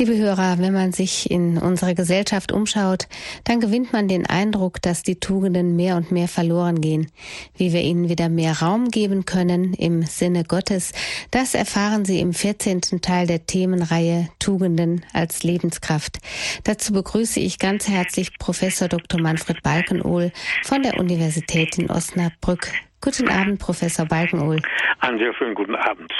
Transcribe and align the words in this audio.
Liebe 0.00 0.16
Hörer, 0.16 0.56
wenn 0.60 0.72
man 0.72 0.92
sich 0.92 1.30
in 1.30 1.58
unserer 1.58 1.92
Gesellschaft 1.92 2.52
umschaut, 2.52 3.06
dann 3.44 3.60
gewinnt 3.60 3.92
man 3.92 4.08
den 4.08 4.24
Eindruck, 4.24 4.80
dass 4.80 5.02
die 5.02 5.20
Tugenden 5.20 5.76
mehr 5.76 5.96
und 5.96 6.10
mehr 6.10 6.26
verloren 6.26 6.80
gehen. 6.80 7.12
Wie 7.54 7.74
wir 7.74 7.82
ihnen 7.82 8.08
wieder 8.08 8.30
mehr 8.30 8.62
Raum 8.62 8.88
geben 8.88 9.26
können 9.26 9.74
im 9.74 10.00
Sinne 10.04 10.44
Gottes, 10.44 10.94
das 11.30 11.54
erfahren 11.54 12.06
Sie 12.06 12.18
im 12.18 12.32
14. 12.32 12.80
Teil 13.02 13.26
der 13.26 13.44
Themenreihe 13.44 14.30
Tugenden 14.38 15.04
als 15.12 15.42
Lebenskraft. 15.42 16.16
Dazu 16.64 16.94
begrüße 16.94 17.38
ich 17.38 17.58
ganz 17.58 17.86
herzlich 17.86 18.38
Professor 18.38 18.88
Dr. 18.88 19.20
Manfred 19.20 19.62
Balkenohl 19.62 20.32
von 20.62 20.82
der 20.82 20.98
Universität 20.98 21.76
in 21.76 21.90
Osnabrück. 21.90 22.72
Guten 23.02 23.28
Abend, 23.28 23.58
Professor 23.58 24.06
Balkenohl. 24.06 24.62
Einen 25.00 25.18
sehr 25.18 25.34
schönen 25.34 25.54
guten 25.54 25.74
Abend. 25.74 26.10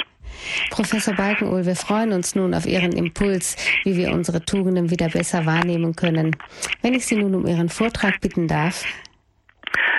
Professor 0.69 1.13
Balkenohl, 1.13 1.65
wir 1.65 1.75
freuen 1.75 2.13
uns 2.13 2.35
nun 2.35 2.53
auf 2.53 2.65
Ihren 2.65 2.93
Impuls, 2.93 3.55
wie 3.83 3.97
wir 3.97 4.11
unsere 4.11 4.43
Tugenden 4.43 4.89
wieder 4.89 5.09
besser 5.09 5.45
wahrnehmen 5.45 5.95
können. 5.95 6.35
Wenn 6.81 6.93
ich 6.93 7.05
Sie 7.05 7.15
nun 7.15 7.35
um 7.35 7.47
Ihren 7.47 7.69
Vortrag 7.69 8.21
bitten 8.21 8.47
darf. 8.47 8.85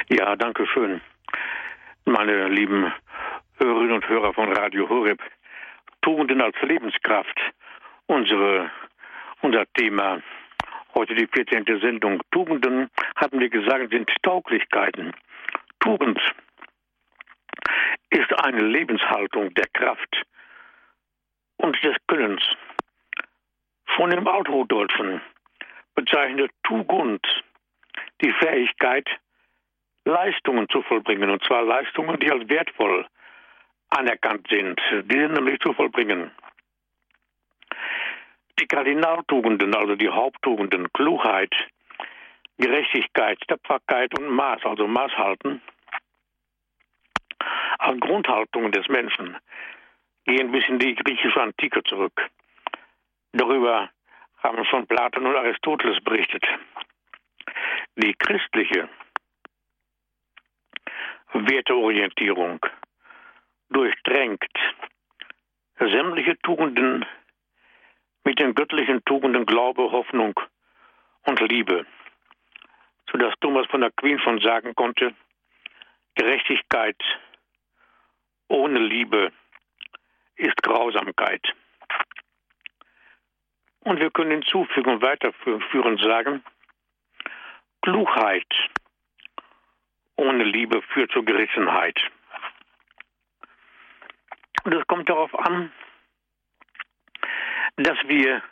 Ja, 0.08 0.36
danke 0.36 0.66
schön. 0.66 1.00
Meine 2.04 2.48
lieben 2.48 2.92
Hörerinnen 3.58 3.92
und 3.92 4.08
Hörer 4.08 4.32
von 4.34 4.52
Radio 4.52 4.88
Horeb, 4.88 5.20
Tugenden 6.00 6.40
als 6.40 6.56
Lebenskraft. 6.62 7.38
Unsere, 8.06 8.70
unser 9.40 9.64
Thema 9.74 10.20
heute 10.94 11.14
die 11.14 11.26
14. 11.26 11.64
Sendung. 11.80 12.20
Tugenden, 12.30 12.90
hatten 13.16 13.40
wir 13.40 13.48
gesagt, 13.48 13.90
sind 13.90 14.10
Tauglichkeiten. 14.22 15.12
Tugend 15.80 16.18
ist 18.10 18.32
eine 18.44 18.62
Lebenshaltung 18.62 19.52
der 19.54 19.66
Kraft 19.72 20.22
und 21.56 21.82
des 21.82 21.96
Könnens. 22.06 22.42
Von 23.96 24.10
dem 24.10 24.26
Althochdeutschen 24.26 25.20
bezeichnet 25.94 26.50
Tugend 26.62 27.24
die 28.22 28.32
Fähigkeit, 28.32 29.08
Leistungen 30.04 30.68
zu 30.68 30.82
vollbringen, 30.82 31.30
und 31.30 31.44
zwar 31.44 31.62
Leistungen, 31.62 32.18
die 32.18 32.30
als 32.30 32.48
wertvoll 32.48 33.06
anerkannt 33.90 34.46
sind, 34.48 34.80
diese 35.04 35.28
nämlich 35.28 35.60
zu 35.60 35.72
vollbringen. 35.74 36.30
Die 38.58 38.66
Kardinaltugenden, 38.66 39.74
also 39.74 39.96
die 39.96 40.08
Haupttugenden, 40.08 40.92
Klugheit, 40.92 41.54
Gerechtigkeit, 42.58 43.38
Tapferkeit 43.48 44.18
und 44.18 44.28
Maß, 44.28 44.64
also 44.64 44.86
Maßhalten, 44.86 45.60
als 47.78 48.00
Grundhaltungen 48.00 48.72
des 48.72 48.88
Menschen 48.88 49.36
gehen 50.24 50.52
bis 50.52 50.66
in 50.68 50.78
die 50.78 50.94
griechische 50.94 51.40
Antike 51.40 51.82
zurück. 51.84 52.30
Darüber 53.32 53.90
haben 54.38 54.64
schon 54.66 54.86
Platon 54.86 55.26
und 55.26 55.36
Aristoteles 55.36 56.02
berichtet. 56.04 56.44
Die 57.96 58.14
christliche 58.14 58.88
Werteorientierung 61.32 62.60
durchdrängt 63.70 64.52
sämtliche 65.78 66.38
Tugenden 66.38 67.04
mit 68.24 68.38
den 68.38 68.54
göttlichen 68.54 69.04
Tugenden 69.04 69.46
Glaube, 69.46 69.90
Hoffnung 69.90 70.38
und 71.26 71.40
Liebe, 71.40 71.86
sodass 73.10 73.34
Thomas 73.40 73.66
von 73.66 73.80
der 73.80 73.90
Queen 73.90 74.18
schon 74.20 74.40
sagen 74.40 74.74
konnte, 74.74 75.14
Gerechtigkeit 76.14 76.96
ohne 78.52 78.78
Liebe 78.78 79.32
ist 80.36 80.62
Grausamkeit. 80.62 81.42
Und 83.80 83.98
wir 83.98 84.10
können 84.10 84.30
hinzufügen 84.30 84.90
und 84.90 85.02
weiterführend 85.02 86.00
sagen, 86.02 86.44
Klugheit 87.80 88.46
ohne 90.16 90.44
Liebe 90.44 90.82
führt 90.82 91.10
zur 91.12 91.24
Gerissenheit. 91.24 91.98
Und 94.64 94.74
es 94.74 94.86
kommt 94.86 95.08
darauf 95.08 95.34
an, 95.36 95.72
dass 97.76 97.98
wir 98.06 98.42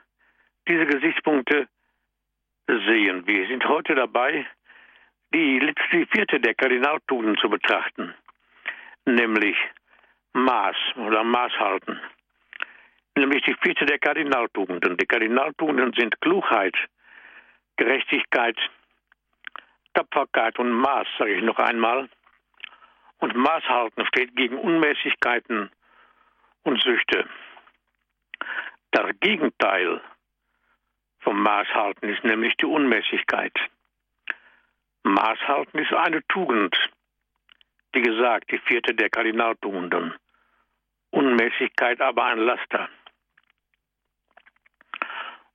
diese 0.67 0.87
Gesichtspunkte 0.87 1.69
sehen. 2.67 3.27
Wir 3.27 3.47
sind 3.47 3.65
heute 3.67 3.95
dabei, 3.95 4.47
die 5.33 5.61
letzte 5.61 6.07
vierte 6.07 6.41
der 6.41 6.55
Kardinaltugenden 6.55 7.37
zu 7.37 7.49
betrachten, 7.49 8.15
nämlich 9.05 9.57
Maß 10.33 10.77
oder 10.97 11.25
Maß 11.25 11.53
halten. 11.59 12.01
Nämlich 13.17 13.43
die 13.45 13.55
vierte 13.55 13.87
der 13.87 13.99
Kardinaltugenden. 13.99 14.97
Die 14.97 15.07
Kardinaltugenden 15.07 15.93
sind 15.93 16.21
Klugheit, 16.21 16.77
Gerechtigkeit, 17.77 18.57
Tapferkeit 19.95 20.59
und 20.59 20.71
Maß, 20.71 21.07
sage 21.19 21.35
ich 21.35 21.43
noch 21.43 21.59
einmal. 21.59 22.09
Und 23.19 23.35
Maß 23.35 23.65
halten 23.65 24.07
steht 24.07 24.35
gegen 24.37 24.57
Unmäßigkeiten 24.59 25.71
und 26.63 26.83
Süchte. 26.83 27.29
Das 28.93 29.11
Gegenteil 29.21 30.01
vom 31.21 31.43
Maßhalten 31.43 32.09
ist 32.09 32.25
nämlich 32.25 32.57
die 32.57 32.67
Unmäßigkeit. 32.67 33.53
Maßhalten 35.03 35.81
ist 35.81 35.93
eine 35.93 36.27
Tugend, 36.29 36.77
wie 37.93 38.03
gesagt, 38.03 38.51
die 38.51 38.59
vierte 38.59 38.95
der 38.95 39.11
Kardinaltugenden. 39.11 40.15
Unmäßigkeit 41.11 42.01
aber 42.01 42.25
ein 42.25 42.39
Laster. 42.39 42.89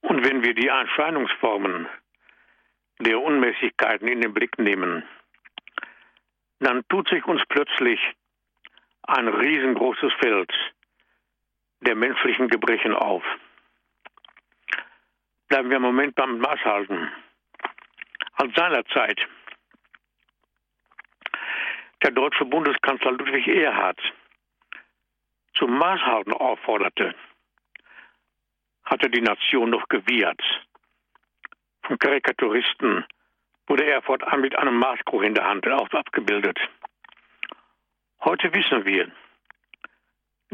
Und 0.01 0.25
wenn 0.25 0.43
wir 0.43 0.53
die 0.53 0.67
Erscheinungsformen 0.67 1.87
der 2.99 3.19
Unmäßigkeiten 3.19 4.07
in 4.07 4.21
den 4.21 4.33
Blick 4.33 4.57
nehmen, 4.59 5.03
dann 6.59 6.87
tut 6.89 7.09
sich 7.09 7.25
uns 7.25 7.41
plötzlich 7.49 7.99
ein 9.03 9.27
riesengroßes 9.27 10.13
Feld 10.19 10.51
der 11.81 11.95
menschlichen 11.95 12.47
Gebrechen 12.47 12.93
auf. 12.93 13.23
Bleiben 15.47 15.69
wir 15.69 15.77
einen 15.77 15.85
Moment 15.85 16.15
beim 16.15 16.39
Maßhalten. 16.39 17.11
Als 18.33 18.53
seinerzeit 18.55 19.19
der 22.03 22.11
deutsche 22.11 22.45
Bundeskanzler 22.45 23.11
Ludwig 23.13 23.47
Erhard 23.47 23.99
zum 25.55 25.77
Maßhalten 25.77 26.33
aufforderte, 26.33 27.15
hatte 28.83 29.09
die 29.09 29.21
Nation 29.21 29.69
noch 29.69 29.87
gewehrt. 29.87 30.41
Von 31.83 31.97
Karikaturisten 31.97 33.05
wurde 33.67 33.85
er 33.85 34.01
fortan 34.01 34.41
mit 34.41 34.57
einem 34.57 34.77
Maßkrug 34.77 35.23
in 35.23 35.33
der 35.33 35.45
Hand 35.47 35.67
auch 35.67 35.89
abgebildet. 35.91 36.59
Heute 38.23 38.53
wissen 38.53 38.85
wir, 38.85 39.11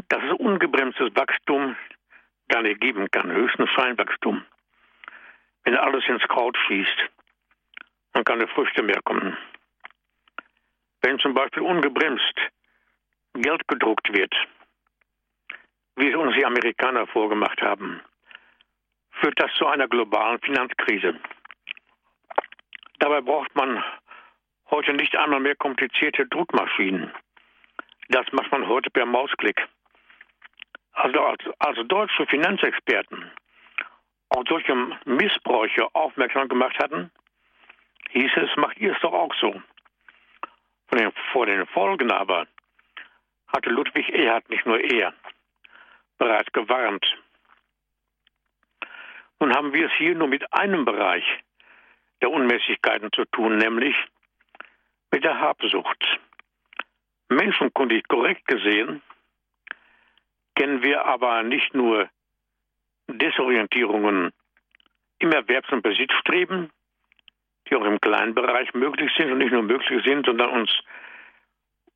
dass 0.08 0.22
es 0.22 0.32
ungebremstes 0.32 1.14
Wachstum 1.14 1.76
gar 2.48 2.62
nicht 2.62 2.80
geben 2.80 3.10
kann, 3.10 3.30
höchstens 3.30 3.70
Scheinwachstum. 3.70 4.44
Wenn 5.64 5.76
alles 5.76 6.06
ins 6.06 6.22
Kraut 6.24 6.56
schießt, 6.66 7.10
dann 8.12 8.24
keine 8.24 8.46
Früchte 8.48 8.82
mehr 8.82 9.00
kommen. 9.04 9.36
Wenn 11.02 11.18
zum 11.18 11.34
Beispiel 11.34 11.62
ungebremst 11.62 12.34
Geld 13.34 13.66
gedruckt 13.66 14.12
wird, 14.12 14.34
wie 15.96 16.10
es 16.10 16.16
uns 16.16 16.34
die 16.36 16.46
Amerikaner 16.46 17.06
vorgemacht 17.08 17.60
haben, 17.60 18.00
führt 19.20 19.38
das 19.40 19.52
zu 19.54 19.66
einer 19.66 19.88
globalen 19.88 20.38
Finanzkrise. 20.40 21.18
Dabei 22.98 23.20
braucht 23.20 23.54
man 23.56 23.82
heute 24.70 24.92
nicht 24.94 25.16
einmal 25.16 25.40
mehr 25.40 25.56
komplizierte 25.56 26.26
Druckmaschinen. 26.26 27.12
Das 28.08 28.26
macht 28.32 28.52
man 28.52 28.68
heute 28.68 28.90
per 28.90 29.06
Mausklick. 29.06 29.60
Also 30.92 31.20
als, 31.20 31.42
als 31.58 31.78
deutsche 31.88 32.26
Finanzexperten 32.26 33.30
auf 34.28 34.44
solche 34.48 34.74
Missbräuche 35.04 35.94
aufmerksam 35.94 36.48
gemacht 36.48 36.78
hatten, 36.78 37.10
hieß 38.10 38.30
es, 38.36 38.56
macht 38.56 38.78
ihr 38.78 38.92
es 38.92 39.00
doch 39.00 39.12
auch 39.12 39.34
so. 39.40 39.60
Von 40.92 40.98
den, 40.98 41.12
vor 41.32 41.46
den 41.46 41.66
Folgen 41.68 42.10
aber 42.10 42.46
hatte 43.48 43.70
Ludwig 43.70 44.10
Erhard 44.10 44.50
nicht 44.50 44.66
nur 44.66 44.78
er 44.78 45.14
bereits 46.18 46.52
gewarnt. 46.52 47.02
Nun 49.40 49.54
haben 49.54 49.72
wir 49.72 49.86
es 49.86 49.92
hier 49.96 50.14
nur 50.14 50.28
mit 50.28 50.52
einem 50.52 50.84
Bereich 50.84 51.24
der 52.20 52.30
Unmäßigkeiten 52.30 53.10
zu 53.12 53.24
tun, 53.24 53.56
nämlich 53.56 53.96
mit 55.10 55.24
der 55.24 55.40
Habsucht. 55.40 56.20
Menschenkundig 57.30 58.06
korrekt 58.06 58.46
gesehen 58.46 59.00
kennen 60.56 60.82
wir 60.82 61.06
aber 61.06 61.42
nicht 61.42 61.72
nur 61.72 62.10
Desorientierungen 63.08 64.30
im 65.20 65.32
Erwerbs- 65.32 65.72
und 65.72 65.80
Besitzstreben, 65.80 66.70
die 67.72 67.76
auch 67.76 67.84
im 67.86 68.00
kleinen 68.00 68.34
Bereich 68.34 68.74
möglich 68.74 69.10
sind 69.16 69.32
und 69.32 69.38
nicht 69.38 69.52
nur 69.52 69.62
möglich 69.62 70.04
sind, 70.04 70.26
sondern 70.26 70.50
uns 70.50 70.70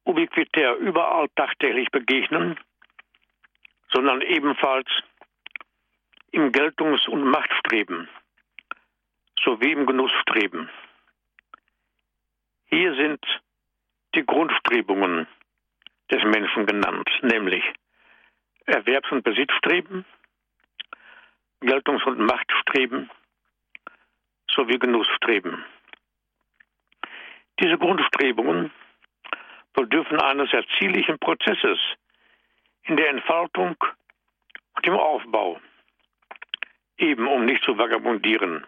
ubiquitär 0.05 0.77
überall 0.77 1.29
tagtäglich 1.37 1.91
begegnen, 1.91 2.59
sondern 3.93 4.23
ebenfalls 4.23 4.89
im 6.31 6.51
Geltungs- 6.51 7.07
und 7.09 7.25
Machtstreben 7.25 8.09
sowie 9.45 9.73
im 9.73 9.85
Genussstreben. 9.85 10.71
Hier 12.69 12.95
sind 12.95 13.21
die 14.15 14.25
Grundstrebungen 14.25 15.27
des 16.11 16.25
Menschen 16.25 16.65
genannt, 16.65 17.09
nämlich 17.21 17.63
Erwerbs- 18.65 19.13
und 19.13 19.25
Besitzstreben, 19.25 20.07
Geltungs- 21.61 22.05
und 22.07 22.19
Machtstreben 22.19 23.11
sowie 24.57 24.79
Genussstreben. 24.79 25.65
Diese 27.61 27.79
Grundstrebungen 27.79 28.73
bedürfen 29.75 30.21
eines 30.21 30.53
erziellichen 30.53 31.19
Prozesses 31.19 31.79
in 32.85 32.97
der 32.97 33.11
Entfaltung 33.11 33.77
und 34.75 34.87
im 34.87 34.95
Aufbau, 34.95 35.61
eben 36.99 37.27
um 37.27 37.45
nicht 37.45 37.63
zu 37.65 37.77
vagabundieren. 37.77 38.67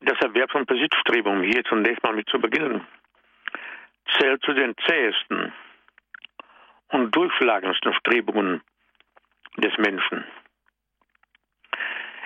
Das 0.00 0.18
Erwerbs- 0.20 0.54
und 0.54 0.66
Besitzstreben, 0.66 1.32
um 1.32 1.42
hier 1.42 1.62
zunächst 1.64 2.02
mal 2.02 2.14
mit 2.14 2.28
zu 2.28 2.40
beginnen, 2.40 2.86
zählt 4.18 4.42
zu 4.42 4.52
den 4.52 4.74
zähesten 4.86 5.52
und 6.88 7.14
durchschlagendsten 7.14 7.94
Strebungen 7.94 8.60
des 9.56 9.76
Menschen. 9.78 10.24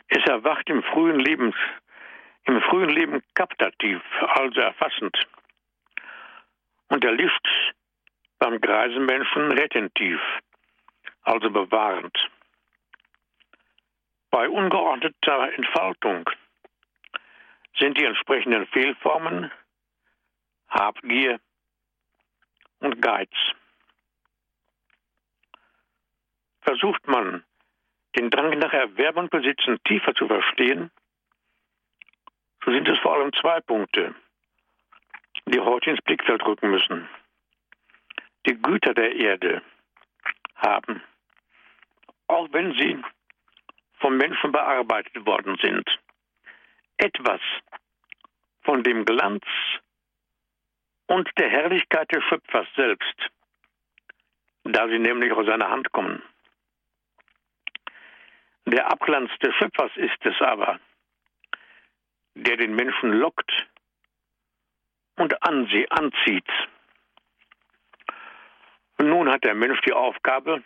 Es 0.09 0.25
erwacht 0.25 0.69
im 0.69 0.83
frühen 0.83 1.19
Lebens, 1.19 1.55
im 2.45 2.61
frühen 2.63 2.91
Leben 2.91 3.23
kaptativ, 3.35 4.01
also 4.21 4.61
erfassend, 4.61 5.17
und 6.89 7.05
erlischt 7.05 7.49
beim 8.39 8.61
greisen 8.61 9.05
Menschen 9.05 9.53
retentiv, 9.53 10.21
also 11.23 11.51
bewahrend. 11.51 12.17
Bei 14.31 14.49
ungeordneter 14.49 15.53
Entfaltung 15.55 16.29
sind 17.79 17.99
die 17.99 18.05
entsprechenden 18.05 18.67
Fehlformen 18.67 19.51
Habgier 20.69 21.41
und 22.81 23.01
Geiz. 23.01 23.33
Versucht 26.63 27.07
man, 27.07 27.45
den 28.17 28.31
Drang 28.31 28.59
nach 28.59 28.73
Erwerb 28.73 29.17
und 29.17 29.31
Besitzen 29.31 29.79
tiefer 29.85 30.15
zu 30.15 30.27
verstehen, 30.27 30.91
so 32.65 32.73
sind 32.73 32.89
es 32.89 32.99
vor 32.99 33.15
allem 33.15 33.33
zwei 33.35 33.61
Punkte, 33.61 34.15
die 35.47 35.61
heute 35.61 35.91
ins 35.91 36.03
Blickfeld 36.03 36.45
rücken 36.45 36.71
müssen. 36.71 37.09
Die 38.47 38.55
Güter 38.55 38.95
der 38.95 39.15
Erde 39.15 39.63
haben, 40.57 41.03
auch 42.27 42.49
wenn 42.53 42.73
sie 42.75 43.03
vom 43.99 44.17
Menschen 44.17 44.53
bearbeitet 44.53 45.25
worden 45.27 45.57
sind, 45.61 45.85
etwas 46.97 47.41
von 48.63 48.83
dem 48.83 49.05
Glanz 49.05 49.45
und 51.07 51.31
der 51.39 51.51
Herrlichkeit 51.51 52.11
des 52.13 52.25
Schöpfers 52.25 52.67
selbst, 52.75 53.31
da 54.65 54.89
sie 54.89 54.99
nämlich 54.99 55.33
aus 55.33 55.47
seiner 55.47 55.71
Hand 55.71 55.93
kommen. 55.93 56.23
Der 58.69 58.91
Abglanz 58.91 59.31
des 59.39 59.55
Schöpfers 59.55 59.93
ist 59.97 60.27
es 60.27 60.41
aber, 60.41 60.81
der 62.35 62.57
den 62.57 62.75
Menschen 62.75 63.13
lockt 63.13 63.69
und 65.17 65.41
an 65.47 65.69
sie 65.69 65.89
anzieht. 65.91 66.51
Nun 68.99 69.31
hat 69.31 69.45
der 69.45 69.55
Mensch 69.55 69.81
die 69.83 69.93
Aufgabe, 69.93 70.65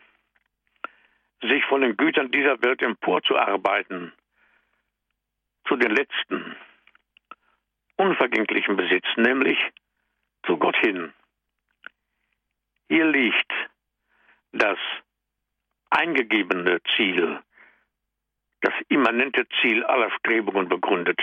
sich 1.43 1.63
von 1.67 1.83
den 1.83 1.97
Gütern 1.97 2.31
dieser 2.31 2.63
Welt 2.63 2.81
emporzuarbeiten 2.81 4.13
zu 5.67 5.77
den 5.77 5.95
letzten, 5.95 6.57
unvergänglichen 7.97 8.77
Besitz, 8.77 9.07
nämlich 9.17 9.59
zu 10.47 10.57
Gott 10.57 10.77
hin. 10.77 11.13
Hier 12.89 13.05
liegt 13.05 13.53
das 14.53 14.79
eingegebene 15.91 16.81
Ziel, 16.97 17.43
das 18.61 18.75
immanente 18.89 19.47
Ziel 19.61 19.85
aller 19.85 20.11
Strebungen 20.19 20.69
begründet. 20.69 21.21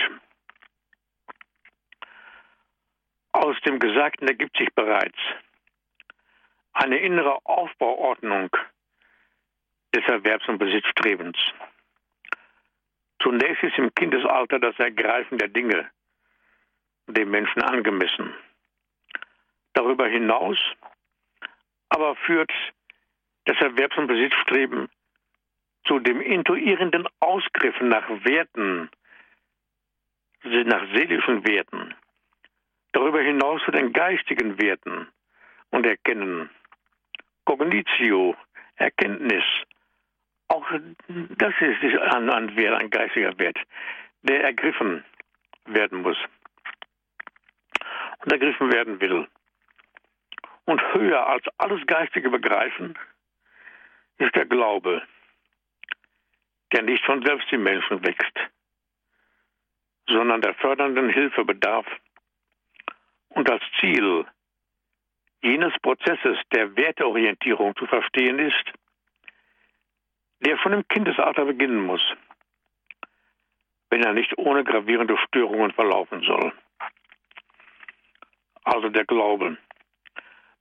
Aus 3.32 3.56
dem 3.60 3.78
Gesagten 3.78 4.26
ergibt 4.26 4.56
sich 4.56 4.72
bereits 4.74 5.18
eine 6.72 6.98
innere 6.98 7.38
Aufbauordnung 7.44 8.50
des 9.94 10.04
Erwerbs- 10.06 10.48
und 10.48 10.58
Besitzstrebens. 10.58 11.36
Zunächst 13.20 13.62
ist 13.62 13.78
im 13.78 13.92
Kindesalter 13.94 14.58
das 14.58 14.78
Ergreifen 14.78 15.38
der 15.38 15.48
Dinge 15.48 15.90
dem 17.06 17.30
Menschen 17.30 17.62
angemessen. 17.62 18.34
Darüber 19.72 20.06
hinaus 20.08 20.58
aber 21.88 22.16
führt 22.16 22.52
das 23.46 23.56
Erwerbs- 23.58 23.96
und 23.96 24.08
Besitzstreben 24.08 24.88
zu 25.88 25.98
dem 25.98 26.20
intuierenden 26.20 27.08
Ausgriff 27.18 27.80
nach 27.80 28.08
Werten, 28.24 28.90
nach 30.44 30.86
seelischen 30.94 31.46
Werten, 31.46 31.94
darüber 32.92 33.22
hinaus 33.22 33.62
zu 33.64 33.70
den 33.70 33.92
geistigen 33.92 34.60
Werten 34.60 35.08
und 35.70 35.86
Erkennen, 35.86 36.50
Cognitio, 37.44 38.36
Erkenntnis, 38.76 39.44
auch 40.48 40.66
das 41.08 41.54
ist 41.60 41.98
ein, 41.98 42.30
ein 42.30 42.56
Wert, 42.56 42.80
ein 42.80 42.90
geistiger 42.90 43.38
Wert, 43.38 43.58
der 44.22 44.44
ergriffen 44.44 45.04
werden 45.66 46.02
muss 46.02 46.18
und 48.24 48.32
ergriffen 48.32 48.72
werden 48.72 49.00
will. 49.00 49.26
Und 50.66 50.82
höher 50.92 51.26
als 51.26 51.44
alles 51.56 51.86
geistige 51.86 52.30
Begreifen 52.30 52.98
ist 54.18 54.34
der 54.34 54.44
Glaube, 54.44 55.02
der 56.72 56.82
nicht 56.82 57.04
von 57.04 57.22
selbst 57.24 57.50
im 57.52 57.62
Menschen 57.62 58.04
wächst, 58.04 58.38
sondern 60.08 60.40
der 60.40 60.54
fördernden 60.54 61.10
Hilfe 61.10 61.44
bedarf 61.44 61.86
und 63.30 63.50
als 63.50 63.62
Ziel 63.80 64.26
jenes 65.42 65.72
Prozesses 65.80 66.38
der 66.52 66.76
Werteorientierung 66.76 67.76
zu 67.76 67.86
verstehen 67.86 68.38
ist, 68.38 68.72
der 70.40 70.58
schon 70.58 70.72
im 70.72 70.86
Kindesalter 70.88 71.44
beginnen 71.44 71.84
muss, 71.84 72.02
wenn 73.90 74.02
er 74.02 74.12
nicht 74.12 74.36
ohne 74.38 74.64
gravierende 74.64 75.16
Störungen 75.26 75.72
verlaufen 75.72 76.22
soll. 76.22 76.52
Also 78.64 78.88
der 78.90 79.04
Glaube. 79.04 79.56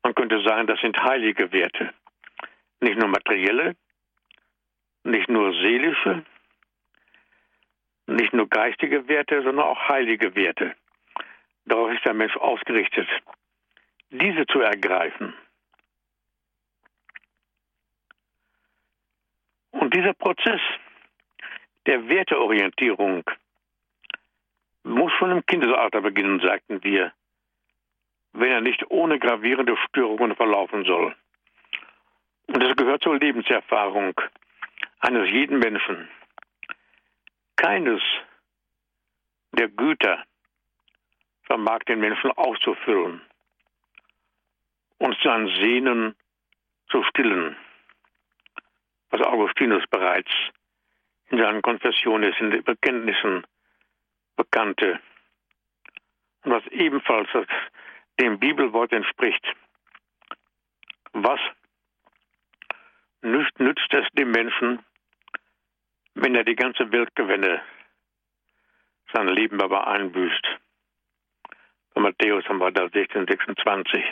Man 0.04 0.16
könnte 0.16 0.42
sagen, 0.44 0.68
das 0.68 0.80
sind 0.80 0.98
heilige 0.98 1.52
Werte. 1.52 1.94
Nicht 2.80 2.98
nur 2.98 3.10
materielle, 3.10 3.76
nicht 5.08 5.30
nur 5.30 5.54
seelische, 5.54 6.24
nicht 8.08 8.34
nur 8.34 8.48
geistige 8.50 9.08
Werte, 9.08 9.42
sondern 9.42 9.66
auch 9.66 9.90
heilige 9.90 10.36
Werte. 10.36 10.76
Darauf 11.66 11.92
ist 11.92 12.06
der 12.06 12.14
Mensch 12.14 12.36
ausgerichtet, 12.38 13.08
diese 14.10 14.46
zu 14.48 14.60
ergreifen. 14.62 15.34
Und 19.72 19.94
dieser 19.94 20.14
Prozess 20.14 20.62
der 21.86 22.08
Werteorientierung 22.10 23.24
muss 24.84 25.12
schon 25.14 25.32
im 25.32 25.46
Kindesalter 25.46 26.02
beginnen, 26.02 26.40
sagten 26.40 26.84
wir, 26.84 27.14
wenn 28.34 28.52
er 28.52 28.62
nicht 28.62 28.90
ohne 28.90 29.20
gravierende 29.20 29.78
Störungen 29.88 30.36
verlaufen 30.36 30.86
soll. 30.86 31.16
Und 32.48 32.64
es 32.64 32.76
gehört 32.76 33.04
zur 33.04 33.18
Lebenserfahrung 33.18 34.14
eines 35.00 35.30
jeden 35.30 35.60
Menschen. 35.60 36.10
Keines 37.56 38.02
der 39.52 39.70
Güter 39.70 40.24
vermag 41.44 41.80
den 41.88 42.00
Menschen 42.00 42.32
auszufüllen 42.32 43.22
und 45.00 45.18
sein 45.24 45.48
Sehnen 45.62 46.16
zu 46.90 47.04
stillen 47.04 47.56
was 49.10 49.22
Augustinus 49.22 49.84
bereits 49.90 50.32
in 51.30 51.38
seinen 51.40 51.62
Konfessionen, 51.62 52.34
in 52.40 52.52
den 52.52 52.64
Bekenntnissen 52.64 53.46
bekannte 54.36 55.00
und 56.44 56.52
was 56.52 56.66
ebenfalls 56.68 57.30
dem 58.20 58.40
Bibelwort 58.40 58.92
entspricht. 58.92 59.46
Was 61.14 61.40
nützt, 63.22 63.94
es 63.94 64.08
dem 64.14 64.32
Menschen, 64.32 64.80
wenn 66.20 66.36
er 66.36 66.44
die 66.44 66.56
ganze 66.56 66.92
Welt 66.92 67.16
gewinne, 67.16 67.62
sein 69.14 69.28
Leben 69.28 69.62
aber 69.62 69.88
einbüßt? 69.88 70.46
Bei 71.94 72.02
Matthäus 72.02 72.46
haben 72.46 72.58
wir 72.58 72.72
da 72.72 72.90
16, 72.90 73.28
26. 73.28 74.04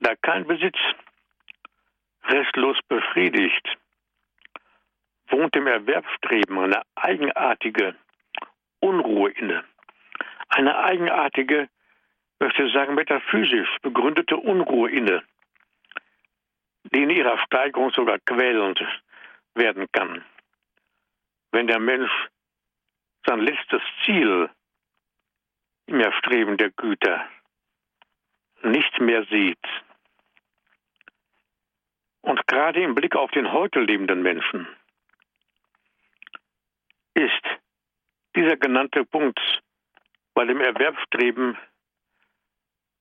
Da 0.00 0.14
kein 0.16 0.46
Besitz 0.46 0.76
restlos 2.24 2.78
befriedigt, 2.88 3.76
wohnt 5.28 5.54
dem 5.54 5.66
Erwerbsstreben 5.66 6.58
eine 6.58 6.82
eigenartige 6.94 7.94
Unruhe 8.80 9.30
inne. 9.30 9.64
Eine 10.48 10.78
eigenartige, 10.78 11.68
möchte 12.40 12.62
ich 12.62 12.72
sagen, 12.72 12.94
metaphysisch 12.94 13.68
begründete 13.82 14.36
Unruhe 14.36 14.90
inne, 14.90 15.22
die 16.84 17.02
in 17.02 17.10
ihrer 17.10 17.38
Steigerung 17.44 17.90
sogar 17.92 18.18
quälend 18.20 18.82
werden 19.58 19.86
kann. 19.92 20.24
Wenn 21.52 21.66
der 21.66 21.80
Mensch 21.80 22.10
sein 23.26 23.40
letztes 23.40 23.82
Ziel 24.04 24.48
im 25.86 26.00
Erstreben 26.00 26.56
der 26.56 26.70
Güter 26.70 27.28
nicht 28.62 29.00
mehr 29.00 29.24
sieht. 29.26 29.58
Und 32.22 32.46
gerade 32.46 32.82
im 32.82 32.94
Blick 32.94 33.16
auf 33.16 33.30
den 33.30 33.52
heute 33.52 33.80
lebenden 33.80 34.22
Menschen 34.22 34.66
ist 37.14 37.42
dieser 38.36 38.56
genannte 38.56 39.04
Punkt 39.04 39.40
bei 40.34 40.44
dem 40.44 40.60
Erwerbsstreben, 40.60 41.56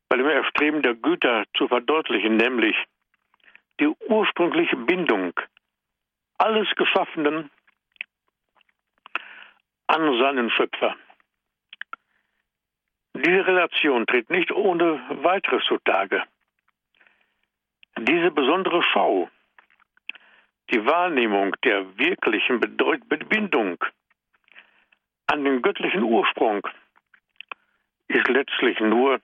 bei 0.10 0.18
dem 0.18 0.28
Erstreben 0.28 0.82
der 0.82 0.96
Güter 0.96 1.46
zu 1.56 1.68
verdeutlichen, 1.68 2.38
nämlich 2.38 2.76
die 3.80 3.88
ursprüngliche 4.08 4.78
Bindung 4.78 5.34
alles 6.48 6.74
Geschaffenen 6.76 7.52
an 9.88 10.18
seinen 10.18 10.50
Schöpfer. 10.50 10.96
Diese 13.16 13.46
Relation 13.46 14.06
tritt 14.06 14.30
nicht 14.30 14.54
ohne 14.54 15.02
weiteres 15.24 15.66
zutage. 15.66 16.24
Diese 18.00 18.32
besondere 18.32 18.82
Schau, 18.82 19.30
die 20.72 20.86
Wahrnehmung 20.86 21.54
der 21.66 21.98
wirklichen 21.98 22.62
Bindung 22.62 23.84
an 25.26 25.44
den 25.44 25.62
göttlichen 25.62 26.04
Ursprung, 26.04 26.66
ist 28.08 28.28
letztlich 28.30 28.80
nur 28.80 29.20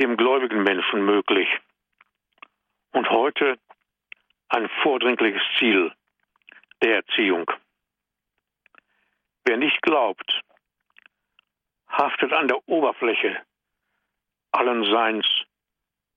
dem 0.00 0.16
gläubigen 0.16 0.64
Menschen 0.64 1.04
möglich 1.04 1.48
und 2.90 3.08
heute 3.08 3.56
ein 4.52 4.68
vordringliches 4.82 5.42
Ziel 5.58 5.92
der 6.82 6.96
Erziehung. 6.96 7.50
Wer 9.44 9.56
nicht 9.56 9.80
glaubt, 9.80 10.40
haftet 11.88 12.32
an 12.32 12.48
der 12.48 12.68
Oberfläche 12.68 13.40
allen 14.52 14.84
Seins 14.84 15.26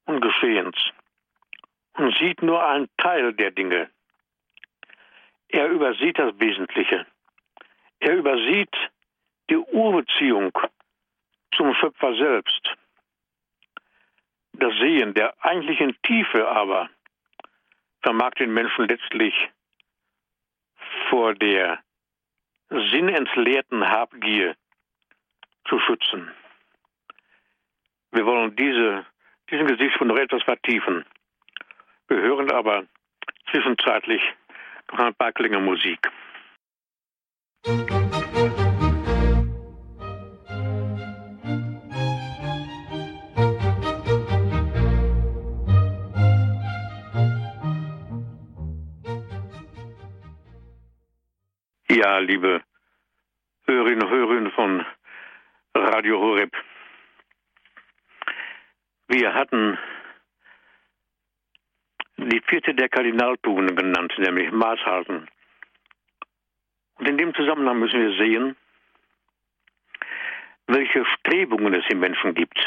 und 0.05 0.19
Geschehens 0.19 0.75
und 1.93 2.13
sieht 2.17 2.41
nur 2.41 2.63
einen 2.65 2.89
Teil 2.97 3.33
der 3.33 3.51
Dinge. 3.51 3.89
Er 5.47 5.69
übersieht 5.69 6.19
das 6.19 6.37
Wesentliche. 6.37 7.05
Er 7.99 8.17
übersieht 8.17 8.75
die 9.49 9.57
Urbeziehung 9.57 10.51
zum 11.55 11.73
Schöpfer 11.75 12.13
selbst. 12.15 12.75
Das 14.51 14.73
Sehen 14.75 15.13
der 15.13 15.33
eigentlichen 15.43 15.95
Tiefe 16.01 16.47
aber 16.49 16.89
vermag 18.05 18.35
den 18.35 18.53
Menschen 18.53 18.87
letztlich 18.87 19.33
vor 21.09 21.33
der 21.33 21.79
sinnentleerten 22.69 23.89
Habgier 23.89 24.55
zu 25.67 25.79
schützen. 25.79 26.31
Wir 28.11 28.25
wollen 28.25 28.55
diese, 28.55 29.05
diesen 29.49 29.67
Gesichtspunkt 29.67 30.13
noch 30.13 30.21
etwas 30.21 30.43
vertiefen. 30.43 31.03
Wir 32.07 32.17
hören 32.17 32.51
aber 32.51 32.85
zwischenzeitlich 33.49 34.21
noch 34.91 34.99
ein 34.99 35.15
paar 35.15 35.31
Klänge 35.31 35.59
Musik. 35.59 35.99
Ja, 51.95 52.17
liebe 52.17 52.61
Hörerinnen 53.67 54.03
und 54.03 54.09
Hörer 54.09 54.51
von 54.51 54.85
Radio 55.73 56.19
Horeb. 56.19 56.51
Wir 59.07 59.33
hatten 59.33 59.79
die 62.17 62.41
vierte 62.49 62.75
der 62.75 62.89
Kardinaltugenden 62.89 63.77
genannt, 63.77 64.13
nämlich 64.17 64.51
Maßhalten. 64.51 65.29
Und 66.95 67.07
in 67.07 67.17
dem 67.17 67.33
Zusammenhang 67.33 67.79
müssen 67.79 68.01
wir 68.01 68.17
sehen, 68.17 68.57
welche 70.67 71.05
Strebungen 71.05 71.75
es 71.75 71.89
im 71.89 72.01
Menschen 72.01 72.33
gibt 72.33 72.59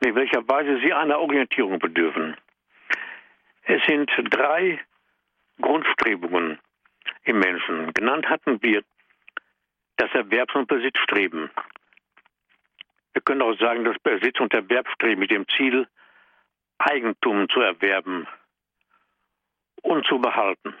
und 0.00 0.08
in 0.08 0.14
welcher 0.14 0.46
Weise 0.46 0.78
sie 0.84 0.92
einer 0.92 1.20
Orientierung 1.20 1.78
bedürfen. 1.78 2.36
Es 3.62 3.82
sind 3.86 4.10
drei 4.28 4.78
Grundstrebungen 5.62 6.58
im 7.28 7.38
Menschen. 7.38 7.92
Genannt 7.92 8.28
hatten 8.28 8.62
wir 8.62 8.82
das 9.96 10.10
Erwerbs- 10.12 10.54
und 10.54 10.66
Besitzstreben. 10.66 11.50
Wir 13.12 13.22
können 13.22 13.42
auch 13.42 13.58
sagen, 13.58 13.84
das 13.84 13.98
Besitz- 13.98 14.40
und 14.40 14.54
Erwerbsstreben 14.54 15.18
mit 15.18 15.30
dem 15.30 15.46
Ziel, 15.48 15.86
Eigentum 16.78 17.48
zu 17.48 17.60
erwerben 17.60 18.26
und 19.82 20.06
zu 20.06 20.20
behalten. 20.20 20.74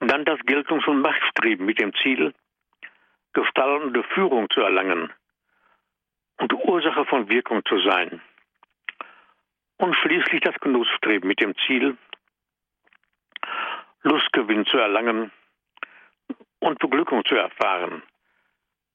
Dann 0.00 0.24
das 0.24 0.38
Geltungs- 0.40 0.86
und 0.86 1.00
Machtstreben 1.00 1.66
mit 1.66 1.80
dem 1.80 1.94
Ziel, 1.94 2.34
gestaltende 3.32 4.02
Führung 4.14 4.48
zu 4.50 4.60
erlangen 4.60 5.12
und 6.38 6.52
Ursache 6.52 7.04
von 7.06 7.28
Wirkung 7.28 7.64
zu 7.64 7.78
sein. 7.80 8.20
Und 9.78 9.94
schließlich 9.96 10.40
das 10.42 10.58
Genussstreben 10.60 11.26
mit 11.26 11.40
dem 11.40 11.54
Ziel, 11.66 11.96
Lustgewinn 14.02 14.66
zu 14.66 14.78
erlangen 14.78 15.30
und 16.60 16.78
Beglückung 16.78 17.24
zu 17.24 17.34
erfahren 17.34 18.02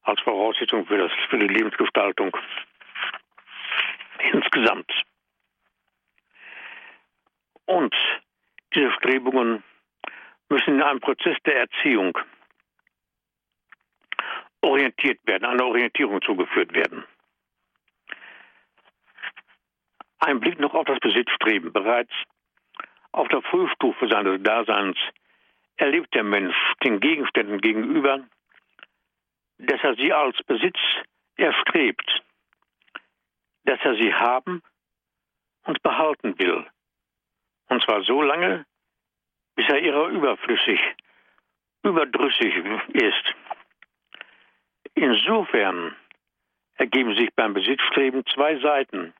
als 0.03 0.21
Voraussetzung 0.21 0.85
für, 0.85 0.97
das, 0.97 1.11
für 1.29 1.37
die 1.37 1.47
Lebensgestaltung 1.47 2.35
insgesamt. 4.31 4.91
Und 7.65 7.95
diese 8.73 8.91
Strebungen 8.93 9.63
müssen 10.49 10.75
in 10.75 10.81
einem 10.81 10.99
Prozess 10.99 11.37
der 11.45 11.57
Erziehung 11.57 12.17
orientiert 14.61 15.19
werden, 15.25 15.45
einer 15.45 15.65
Orientierung 15.65 16.21
zugeführt 16.21 16.73
werden. 16.73 17.03
Ein 20.19 20.39
Blick 20.39 20.59
noch 20.59 20.73
auf 20.73 20.85
das 20.85 20.99
Besitzstreben. 20.99 21.71
Bereits 21.71 22.11
auf 23.15 23.29
der 23.29 23.41
Frühstufe 23.41 24.09
seines 24.09 24.43
Daseins 24.43 24.97
erlebt 25.77 26.13
der 26.13 26.23
Mensch 26.23 26.55
den 26.83 26.99
Gegenständen 26.99 27.59
gegenüber, 27.61 28.25
dass 29.57 29.81
er 29.83 29.95
sie 29.95 30.11
als 30.11 30.37
Besitz 30.43 30.77
erstrebt, 31.37 32.23
dass 33.63 33.79
er 33.83 33.95
sie 33.95 34.13
haben 34.13 34.61
und 35.63 35.81
behalten 35.81 36.37
will. 36.37 36.65
Und 37.69 37.83
zwar 37.83 38.03
so 38.03 38.21
lange, 38.21 38.65
bis 39.55 39.67
er 39.69 39.79
ihrer 39.79 40.09
überflüssig, 40.09 40.79
überdrüssig 41.83 42.53
ist. 42.93 43.35
Insofern 44.93 45.95
ergeben 46.75 47.15
sich 47.15 47.33
beim 47.33 47.53
Besitzstreben 47.53 48.25
zwei 48.25 48.59
Seiten, 48.59 49.13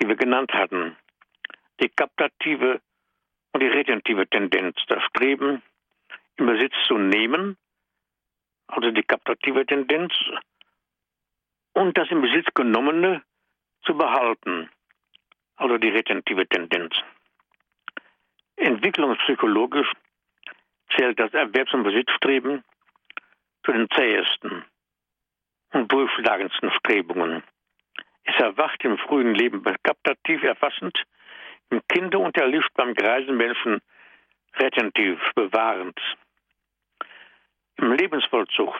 die 0.00 0.08
wir 0.08 0.16
genannt 0.16 0.52
hatten. 0.54 0.96
Die 1.80 1.88
kaptative 1.90 2.80
und 3.52 3.60
die 3.62 3.68
retentive 3.68 4.26
Tendenz, 4.28 4.76
das 4.88 5.02
Streben 5.04 5.62
im 6.36 6.46
Besitz 6.46 6.74
zu 6.86 6.98
nehmen, 6.98 7.56
also 8.66 8.90
die 8.90 9.02
kaptative 9.02 9.66
Tendenz, 9.66 10.12
und 11.72 11.96
das 11.96 12.10
im 12.10 12.22
Besitz 12.22 12.46
genommene 12.54 13.22
zu 13.84 13.96
behalten, 13.96 14.70
also 15.56 15.78
die 15.78 15.88
retentive 15.88 16.46
Tendenz. 16.46 16.94
Entwicklungspsychologisch 18.56 19.90
zählt 20.96 21.18
das 21.18 21.32
Erwerbs- 21.32 21.72
und 21.72 21.82
Besitzstreben 21.82 22.64
zu 23.64 23.72
den 23.72 23.88
zähesten 23.90 24.64
und 25.72 25.90
durchschlagendsten 25.90 26.70
Strebungen. 26.72 27.42
Es 28.24 28.36
erwacht 28.36 28.84
im 28.84 28.98
frühen 28.98 29.34
Leben 29.34 29.62
kaptativ 29.82 30.42
erfassend, 30.42 30.96
im 31.70 31.80
Kinde 31.88 32.18
und 32.18 32.36
erlischt 32.36 32.72
beim 32.74 32.94
greisen 32.94 33.36
Menschen 33.36 33.80
retentiv 34.56 35.18
bewahrend. 35.34 35.98
Im 37.76 37.92
Lebensvollzug 37.92 38.78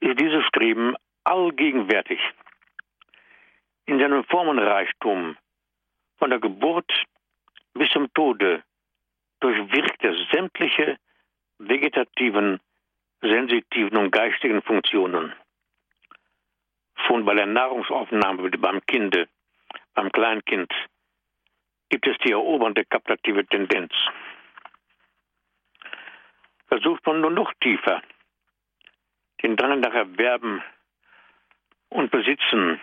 ist 0.00 0.20
dieses 0.20 0.44
Streben 0.46 0.94
allgegenwärtig. 1.24 2.20
In 3.86 3.98
seinem 3.98 4.24
Formenreichtum 4.24 5.36
von 6.18 6.30
der 6.30 6.40
Geburt 6.40 6.90
bis 7.74 7.90
zum 7.90 8.12
Tode 8.14 8.62
durch 9.40 9.58
sämtliche 10.32 10.98
vegetativen, 11.58 12.60
sensitiven 13.20 13.96
und 13.98 14.10
geistigen 14.10 14.62
Funktionen. 14.62 15.32
Schon 17.06 17.24
bei 17.24 17.34
der 17.34 17.46
Nahrungsaufnahme 17.46 18.50
beim 18.50 18.80
Kinde, 18.86 19.28
beim 19.94 20.10
Kleinkind, 20.10 20.72
gibt 21.88 22.06
es 22.06 22.16
die 22.18 22.32
erobernde 22.32 22.84
kaptative 22.84 23.46
Tendenz. 23.46 23.92
Versucht 26.68 27.06
man 27.06 27.20
nur 27.20 27.30
noch 27.30 27.52
tiefer, 27.60 28.02
den 29.42 29.56
Drang 29.56 29.80
nach 29.80 29.94
Erwerben 29.94 30.62
und 31.90 32.10
Besitzen 32.10 32.80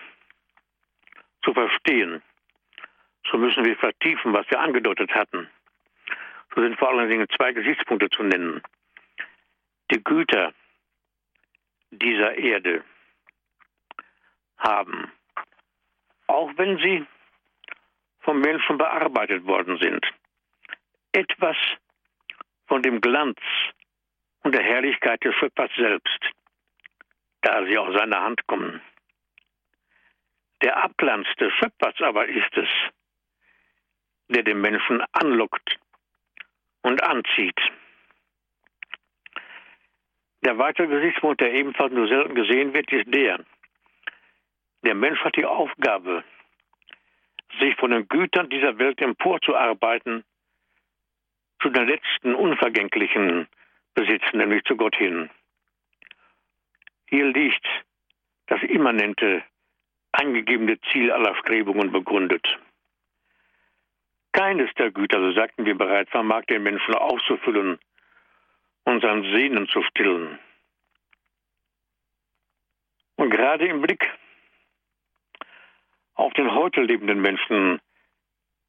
zu 1.44 1.54
verstehen, 1.54 2.22
so 3.30 3.38
müssen 3.38 3.66
wir 3.66 3.76
vertiefen, 3.78 4.34
was 4.34 4.50
wir 4.50 4.60
angedeutet 4.60 5.14
hatten. 5.14 5.50
So 6.54 6.62
sind 6.62 6.78
vor 6.78 6.90
allen 6.90 7.10
Dingen 7.10 7.28
zwei 7.36 7.52
Gesichtspunkte 7.52 8.10
zu 8.10 8.24
nennen. 8.24 8.62
Die 9.92 10.04
Güter 10.04 10.54
dieser 11.92 12.36
Erde 12.36 12.84
haben, 14.58 15.12
auch 16.28 16.52
wenn 16.58 16.78
sie 16.78 17.06
vom 18.24 18.40
Menschen 18.40 18.78
bearbeitet 18.78 19.46
worden 19.46 19.78
sind, 19.78 20.06
etwas 21.12 21.58
von 22.68 22.82
dem 22.82 23.02
Glanz 23.02 23.40
und 24.44 24.54
der 24.54 24.64
Herrlichkeit 24.64 25.24
des 25.24 25.36
Schöpfers 25.36 25.72
selbst, 25.76 26.20
da 27.42 27.66
sie 27.66 27.78
aus 27.78 27.96
seiner 27.98 28.22
Hand 28.22 28.46
kommen. 28.48 28.82
Der 30.62 30.82
Abglanz 30.82 31.28
des 31.40 31.52
Schöpfers 31.54 31.96
aber 32.00 32.28
ist 32.28 32.58
es, 32.58 32.70
der 34.30 34.44
den 34.44 34.62
Menschen 34.62 35.04
anlockt 35.12 35.78
und 36.82 37.04
anzieht. 37.04 37.60
Der 40.46 40.58
weitere 40.58 40.88
Gesichtspunkt, 40.88 41.42
der 41.42 41.54
ebenfalls 41.54 41.94
nur 41.94 42.08
selten 42.08 42.36
gesehen 42.36 42.74
wird, 42.74 42.92
ist 42.92 43.14
der. 43.14 43.40
Der 44.84 44.96
Mensch 44.96 45.20
hat 45.24 45.38
die 45.38 45.46
Aufgabe, 45.46 46.24
sich 47.60 47.76
von 47.76 47.92
den 47.92 48.08
Gütern 48.08 48.50
dieser 48.50 48.78
Welt 48.78 49.02
emporzuarbeiten 49.02 50.24
zu 51.62 51.70
den 51.70 51.88
letzten 51.88 52.36
unvergänglichen 52.36 53.48
Besitz, 53.94 54.24
nämlich 54.34 54.64
zu 54.66 54.76
Gott 54.76 54.96
hin. 54.96 55.30
Hier 57.08 57.26
liegt 57.26 57.66
das 58.48 58.62
immanente, 58.64 59.44
angegebene 60.12 60.80
Ziel 60.92 61.12
aller 61.12 61.36
Strebungen 61.36 61.92
begründet. 61.92 62.46
Keines 64.32 64.74
der 64.76 64.92
Güter, 64.92 65.20
so 65.20 65.32
sagten 65.34 65.66
wir 65.66 65.78
bereits, 65.78 66.10
vermag 66.10 66.44
den 66.46 66.64
Menschen 66.64 66.96
auszufüllen 66.96 67.80
und 68.84 69.02
sein 69.02 69.24
Sehnen 69.24 69.68
zu 69.68 69.84
stillen. 69.84 70.40
Und 73.16 73.30
gerade 73.30 73.68
im 73.68 73.82
Blick 73.82 74.10
auf 76.16 76.34
den 76.34 76.54
heute 76.54 76.82
lebenden 76.82 77.22
Menschen 77.22 77.80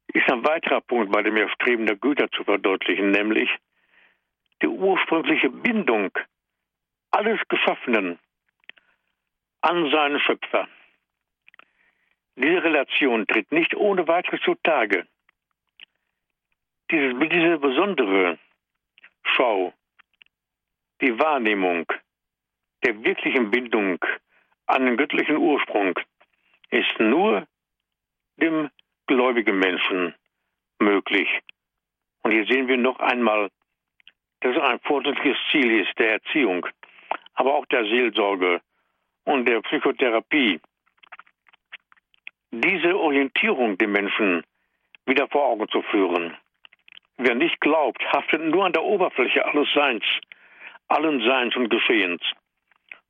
ist 0.07 0.29
ein 0.29 0.45
weiterer 0.45 0.81
Punkt 0.81 1.11
bei 1.11 1.21
dem 1.23 1.37
Erstreben 1.37 1.85
der 1.85 1.95
Güter 1.95 2.29
zu 2.31 2.43
verdeutlichen, 2.43 3.11
nämlich 3.11 3.49
die 4.61 4.67
ursprüngliche 4.67 5.49
Bindung 5.49 6.11
alles 7.11 7.39
Geschaffenen 7.47 8.19
an 9.61 9.89
seinen 9.91 10.19
Schöpfer. 10.19 10.67
Diese 12.35 12.63
Relation 12.63 13.25
tritt 13.27 13.51
nicht 13.51 13.75
ohne 13.75 14.07
weiteres 14.07 14.41
zutage 14.41 15.07
diese, 16.91 17.15
diese 17.15 17.57
besondere 17.57 18.37
Schau, 19.23 19.73
die 21.01 21.17
Wahrnehmung 21.19 21.85
der 22.83 23.03
wirklichen 23.03 23.49
Bindung 23.51 23.97
an 24.67 24.85
den 24.85 24.97
göttlichen 24.97 25.37
Ursprung 25.37 25.97
ist 26.69 26.99
nur 26.99 27.47
dem 28.37 28.69
gläubigen 29.07 29.59
Menschen 29.59 30.13
möglich. 30.79 31.29
Und 32.23 32.31
hier 32.31 32.45
sehen 32.45 32.67
wir 32.67 32.77
noch 32.77 32.99
einmal, 32.99 33.49
dass 34.41 34.55
es 34.55 34.61
ein 34.61 34.79
fortschrittliches 34.79 35.37
Ziel 35.51 35.81
ist 35.81 35.97
der 35.97 36.13
Erziehung, 36.13 36.65
aber 37.33 37.53
auch 37.55 37.65
der 37.67 37.83
Seelsorge 37.85 38.61
und 39.25 39.47
der 39.47 39.61
Psychotherapie, 39.61 40.59
diese 42.51 42.97
Orientierung 42.97 43.77
dem 43.77 43.91
Menschen 43.91 44.43
wieder 45.05 45.27
vor 45.27 45.45
Augen 45.45 45.67
zu 45.69 45.81
führen. 45.83 46.35
Wer 47.17 47.35
nicht 47.35 47.59
glaubt, 47.61 48.03
haftet 48.11 48.41
nur 48.41 48.65
an 48.65 48.73
der 48.73 48.83
Oberfläche 48.83 49.45
alles 49.45 49.67
Seins, 49.73 50.03
allen 50.87 51.21
Seins 51.21 51.55
und 51.55 51.69
Geschehens 51.69 52.21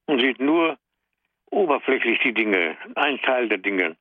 und 0.05 0.21
sieht 0.21 0.39
nur 0.39 0.77
oberflächlich 1.51 2.19
die 2.23 2.33
Dinge, 2.33 2.77
ein 2.95 3.21
Teil 3.21 3.49
der 3.49 3.57
Dinge. 3.57 3.95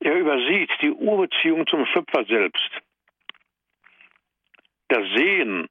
Er 0.00 0.16
übersieht 0.16 0.70
die 0.80 0.90
Urbeziehung 0.90 1.66
zum 1.66 1.86
Schöpfer 1.86 2.24
selbst. 2.24 2.70
Das 4.88 5.06
Sehen 5.14 5.68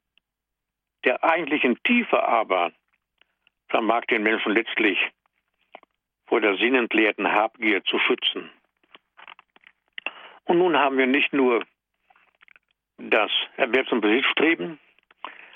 der 1.04 1.24
eigentlichen 1.24 1.82
Tiefe 1.84 2.24
aber 2.24 2.72
vermag 3.70 4.06
den 4.06 4.24
Menschen 4.24 4.54
letztlich 4.54 4.98
vor 6.28 6.42
der 6.42 6.58
sinnentleerten 6.58 7.32
Habgier 7.32 7.84
zu 7.84 8.00
schützen. 8.00 8.50
Und 10.46 10.60
nun 10.60 10.78
haben 10.78 10.98
wir 10.98 11.08
nicht 11.08 11.34
nur 11.34 11.66
das 12.98 13.32
Erwerbs- 13.58 13.92
und 13.92 14.02
Besitzstreben. 14.02 14.80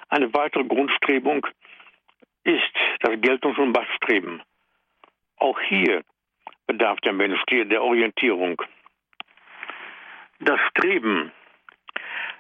Eine 0.10 0.34
weitere 0.34 0.64
Grundstrebung 0.64 1.48
ist 2.44 2.74
das 3.02 3.14
Geltungs- 3.22 3.58
und 3.58 3.72
Machtstreben. 3.72 4.42
Auch 5.38 5.60
hier 5.62 6.04
bedarf 6.68 7.00
der 7.02 7.14
Mensch 7.14 7.40
der 7.48 7.84
Orientierung. 7.84 8.62
Das 10.40 10.60
Streben 10.70 11.32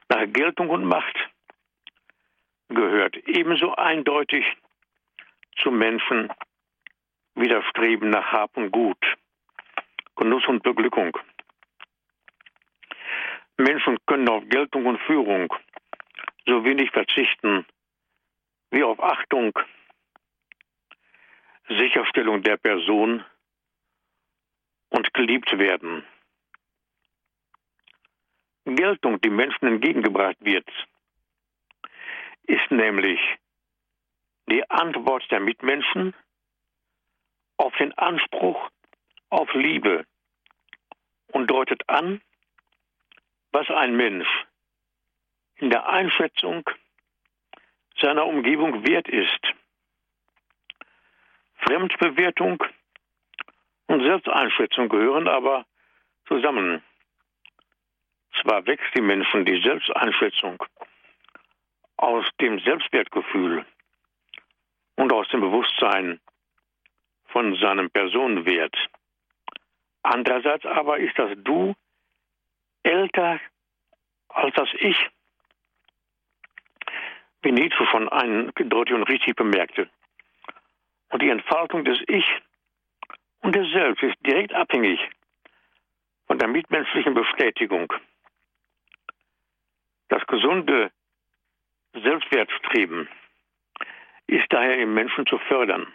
nach 0.09 0.25
Geltung 0.27 0.69
und 0.69 0.85
Macht 0.85 1.15
gehört 2.69 3.15
ebenso 3.27 3.75
eindeutig 3.75 4.45
zum 5.57 5.77
Menschen 5.77 6.31
wie 7.35 7.47
das 7.47 7.65
Streben 7.65 8.09
nach 8.09 8.31
Hab 8.31 8.55
und 8.57 8.71
Gut, 8.71 8.97
Genuss 10.15 10.45
und 10.47 10.63
Beglückung. 10.63 11.17
Menschen 13.57 13.97
können 14.05 14.27
auf 14.29 14.43
Geltung 14.49 14.85
und 14.85 14.99
Führung 15.01 15.53
so 16.45 16.63
wenig 16.63 16.91
verzichten 16.91 17.65
wie 18.71 18.83
auf 18.83 19.01
Achtung, 19.01 19.53
Sicherstellung 21.67 22.43
der 22.43 22.57
Person 22.57 23.23
und 24.89 25.13
geliebt 25.13 25.57
werden. 25.57 26.03
Geltung, 28.65 29.21
die 29.21 29.29
Menschen 29.29 29.67
entgegengebracht 29.67 30.37
wird, 30.39 30.67
ist 32.43 32.71
nämlich 32.71 33.19
die 34.47 34.69
Antwort 34.69 35.23
der 35.31 35.39
Mitmenschen 35.39 36.13
auf 37.57 37.75
den 37.77 37.93
Anspruch 37.97 38.69
auf 39.29 39.51
Liebe 39.53 40.05
und 41.31 41.49
deutet 41.49 41.87
an, 41.89 42.21
was 43.51 43.69
ein 43.69 43.95
Mensch 43.95 44.27
in 45.57 45.69
der 45.69 45.87
Einschätzung 45.87 46.69
seiner 47.99 48.25
Umgebung 48.25 48.85
wert 48.85 49.07
ist. 49.07 49.39
Fremdbewertung 51.65 52.63
und 53.87 54.03
Selbsteinschätzung 54.03 54.89
gehören 54.89 55.27
aber 55.27 55.65
zusammen. 56.27 56.83
Zwar 58.41 58.65
wächst 58.65 58.95
die 58.95 59.01
Menschen 59.01 59.45
die 59.45 59.61
Selbsteinschätzung 59.61 60.63
aus 61.97 62.25
dem 62.39 62.59
Selbstwertgefühl 62.59 63.65
und 64.95 65.11
aus 65.11 65.27
dem 65.29 65.41
Bewusstsein 65.41 66.19
von 67.27 67.55
seinem 67.55 67.89
Personenwert. 67.89 68.75
Andererseits 70.03 70.65
aber 70.65 70.99
ist 70.99 71.17
das 71.17 71.31
Du 71.37 71.75
älter 72.83 73.39
als 74.29 74.53
das 74.55 74.69
Ich, 74.79 75.09
wie 77.41 77.51
Nietzsche 77.51 77.85
schon 77.87 78.09
eindeutig 78.09 78.93
und 78.93 79.03
richtig 79.03 79.35
bemerkte. 79.35 79.89
Und 81.15 81.21
die 81.21 81.29
Entfaltung 81.29 81.85
des 81.85 81.97
Ich 82.07 82.25
und 83.39 83.55
des 83.55 83.71
Selbst 83.71 84.03
ist 84.03 84.17
direkt 84.27 84.53
abhängig 84.53 84.99
von 86.27 86.37
der 86.37 86.49
mitmenschlichen 86.49 87.13
Bestätigung. 87.13 87.93
Das 90.09 90.27
gesunde 90.27 90.91
Selbstwertstreben 91.93 93.07
ist 94.27 94.43
daher 94.49 94.77
im 94.77 94.93
Menschen 94.93 95.25
zu 95.25 95.37
fördern. 95.37 95.87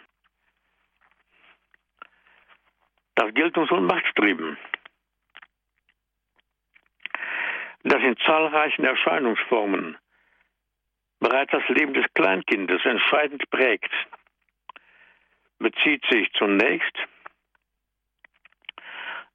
Das 3.13 3.31
Geltungs- 3.35 3.71
und 3.71 3.85
Machtstreben 3.85 4.57
das 7.83 8.01
in 8.01 8.17
zahlreichen 8.25 8.85
Erscheinungsformen 8.85 9.99
bereits 11.19 11.51
das 11.51 11.67
Leben 11.67 11.93
des 11.93 12.11
Kleinkindes 12.15 12.83
entscheidend 12.83 13.47
prägt, 13.51 13.93
bezieht 15.61 16.03
sich 16.09 16.31
zunächst 16.33 16.97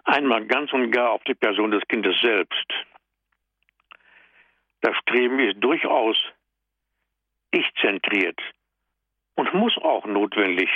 einmal 0.05 0.45
ganz 0.47 0.73
und 0.73 0.91
gar 0.91 1.11
auf 1.11 1.25
die 1.25 1.35
Person 1.35 1.71
des 1.71 1.87
Kindes 1.89 2.21
selbst. 2.21 2.67
Das 4.81 4.97
Streben 4.99 5.39
ist 5.41 5.63
durchaus 5.63 6.17
ich-zentriert 7.51 8.41
und 9.35 9.53
muss 9.55 9.77
auch 9.79 10.07
notwendig 10.07 10.71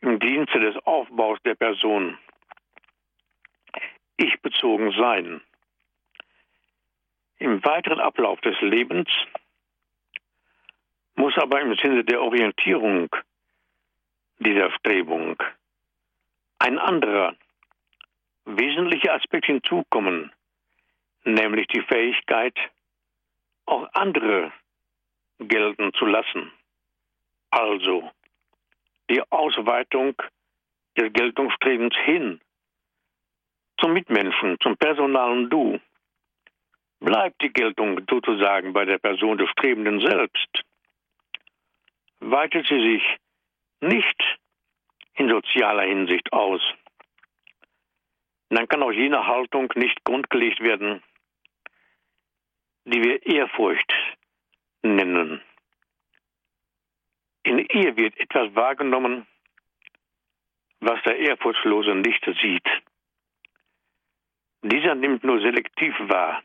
im 0.00 0.18
Dienste 0.18 0.60
des 0.60 0.76
Aufbaus 0.86 1.38
der 1.44 1.54
Person 1.54 2.18
ich-bezogen 4.16 4.92
sein. 4.92 5.40
Im 7.38 7.64
weiteren 7.64 8.00
Ablauf 8.00 8.40
des 8.42 8.60
Lebens 8.60 9.08
muss 11.14 11.36
aber 11.38 11.60
im 11.60 11.74
Sinne 11.76 12.04
der 12.04 12.20
Orientierung 12.20 13.08
dieser 14.40 14.70
Strebung 14.72 15.36
ein 16.58 16.78
anderer 16.78 17.34
wesentlicher 18.44 19.14
Aspekt 19.14 19.46
hinzukommen, 19.46 20.32
nämlich 21.24 21.66
die 21.68 21.82
Fähigkeit, 21.82 22.56
auch 23.66 23.88
andere 23.92 24.52
gelten 25.38 25.92
zu 25.94 26.06
lassen. 26.06 26.52
Also 27.50 28.10
die 29.08 29.22
Ausweitung 29.30 30.14
des 30.96 31.12
Geltungsstrebens 31.12 31.94
hin 32.04 32.40
zum 33.78 33.92
Mitmenschen, 33.92 34.58
zum 34.60 34.76
personalen 34.76 35.48
Du. 35.48 35.80
Bleibt 37.00 37.40
die 37.40 37.52
Geltung 37.52 38.00
sozusagen 38.08 38.72
bei 38.74 38.84
der 38.84 38.98
Person 38.98 39.38
des 39.38 39.48
Strebenden 39.50 40.00
selbst. 40.00 40.64
Weitet 42.20 42.66
sie 42.68 42.80
sich 42.80 43.02
nicht 43.80 44.29
in 45.20 45.28
sozialer 45.28 45.82
Hinsicht 45.82 46.32
aus. 46.32 46.62
Dann 48.48 48.66
kann 48.68 48.82
auch 48.82 48.90
jene 48.90 49.26
Haltung 49.26 49.70
nicht 49.76 50.02
grundgelegt 50.02 50.60
werden, 50.60 51.02
die 52.86 53.02
wir 53.04 53.26
Ehrfurcht 53.26 53.92
nennen. 54.82 55.42
In 57.42 57.58
ihr 57.58 57.96
wird 57.98 58.18
etwas 58.18 58.54
wahrgenommen, 58.54 59.26
was 60.80 61.02
der 61.02 61.18
Ehrfurchtslose 61.18 61.94
nicht 61.96 62.24
sieht. 62.40 62.68
Dieser 64.62 64.94
nimmt 64.94 65.22
nur 65.22 65.38
selektiv 65.42 65.94
wahr. 66.00 66.42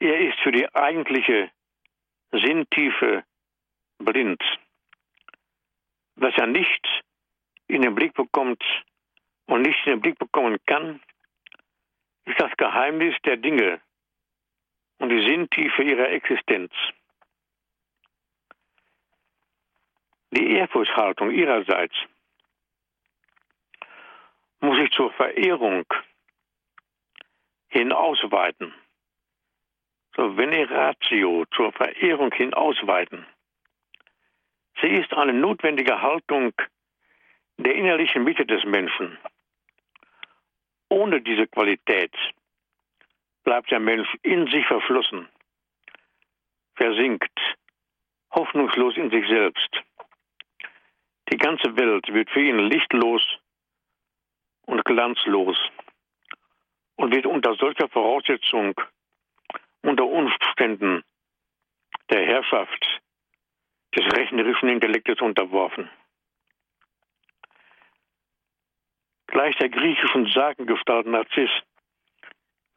Er 0.00 0.18
ist 0.28 0.40
für 0.40 0.50
die 0.50 0.74
eigentliche 0.74 1.52
Sinntiefe 2.32 3.22
blind. 3.98 4.42
Was 6.16 6.34
er 6.36 6.46
nicht 6.46 6.86
in 7.68 7.82
den 7.82 7.94
Blick 7.94 8.14
bekommt 8.14 8.62
und 9.46 9.62
nicht 9.62 9.78
in 9.86 9.92
den 9.92 10.00
Blick 10.00 10.18
bekommen 10.18 10.58
kann, 10.66 11.00
ist 12.24 12.40
das 12.40 12.56
Geheimnis 12.56 13.14
der 13.24 13.36
Dinge 13.36 13.80
und 14.98 15.10
die 15.10 15.26
Sinntiefe 15.26 15.82
ihrer 15.82 16.08
Existenz. 16.10 16.72
Die 20.30 20.52
Ehrfurchtshaltung 20.52 21.30
ihrerseits 21.30 21.94
muss 24.60 24.78
sich 24.78 24.90
zur 24.92 25.12
Verehrung 25.12 25.84
hin 27.68 27.92
ausweiten. 27.92 28.74
Zur 30.14 30.36
Veneratio, 30.36 31.44
zur 31.54 31.72
Verehrung 31.72 32.32
hin 32.32 32.54
ausweiten. 32.54 33.26
Sie 34.80 34.88
ist 34.88 35.12
eine 35.14 35.32
notwendige 35.32 36.02
Haltung 36.02 36.52
der 37.56 37.74
innerlichen 37.74 38.24
Mitte 38.24 38.44
des 38.44 38.64
Menschen. 38.64 39.18
Ohne 40.88 41.22
diese 41.22 41.46
Qualität 41.46 42.14
bleibt 43.42 43.70
der 43.70 43.80
Mensch 43.80 44.08
in 44.22 44.46
sich 44.48 44.66
verschlossen, 44.66 45.28
versinkt, 46.74 47.38
hoffnungslos 48.30 48.96
in 48.96 49.10
sich 49.10 49.26
selbst. 49.28 49.82
Die 51.32 51.38
ganze 51.38 51.76
Welt 51.76 52.06
wird 52.12 52.30
für 52.30 52.42
ihn 52.42 52.58
lichtlos 52.58 53.22
und 54.66 54.84
glanzlos 54.84 55.56
und 56.96 57.14
wird 57.14 57.26
unter 57.26 57.54
solcher 57.54 57.88
Voraussetzung, 57.88 58.74
unter 59.82 60.04
Umständen 60.04 61.02
der 62.10 62.24
Herrschaft 62.26 63.00
des 63.96 64.04
rechnerischen 64.12 64.68
Intellektes 64.68 65.20
unterworfen. 65.20 65.88
Gleich 69.26 69.56
der 69.56 69.70
griechischen 69.70 70.26
Sagengestalt 70.26 71.06
Narziss 71.06 71.50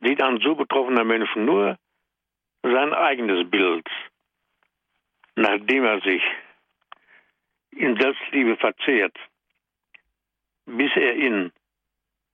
sieht 0.02 0.22
ein 0.22 0.40
so 0.40 0.56
betroffener 0.56 1.04
Mensch 1.04 1.36
nur 1.36 1.78
sein 2.64 2.94
eigenes 2.94 3.50
Bild, 3.50 3.88
nachdem 5.36 5.86
er 5.86 6.02
sich 6.02 6.24
in 7.72 8.00
Selbstliebe 8.00 8.58
verzehrt, 8.58 9.16
bis 10.66 10.92
er 10.96 11.14
in 11.16 11.52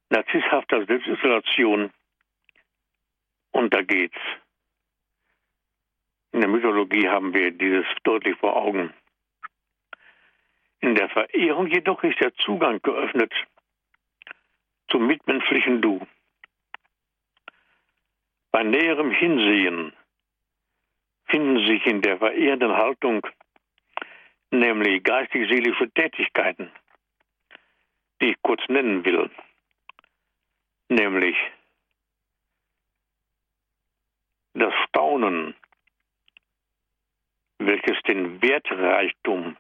narzisshafter 0.10 0.86
Selbstisolation 0.86 1.92
untergeht. 3.52 4.14
In 6.36 6.42
der 6.42 6.50
Mythologie 6.50 7.08
haben 7.08 7.34
wir 7.34 7.50
dieses 7.52 7.86
deutlich 8.04 8.38
vor 8.40 8.58
Augen. 8.58 8.94
In 10.82 10.94
der 10.94 11.08
Verehrung 11.08 11.68
jedoch 11.68 12.04
ist 12.04 12.20
der 12.20 12.36
Zugang 12.36 12.82
geöffnet 12.82 13.34
zum 14.92 15.08
mitmenschlichen 15.08 15.82
Du. 15.82 16.06
Bei 18.52 18.64
näherem 18.64 19.12
Hinsehen 19.12 19.94
finden 21.28 21.66
sich 21.66 21.86
in 21.86 22.02
der 22.02 22.18
verehrenden 22.18 22.74
Haltung 22.74 23.26
nämlich 24.52 25.04
geistig-seelische 25.04 25.90
Tätigkeiten, 25.92 26.70
die 28.20 28.32
ich 28.32 28.42
kurz 28.42 28.62
nennen 28.68 29.06
will 29.06 29.32
nämlich 30.90 31.38
das 34.54 34.74
Staunen, 34.88 35.56
welches 37.66 38.02
den 38.04 38.42
Wertreichtum 38.42 39.58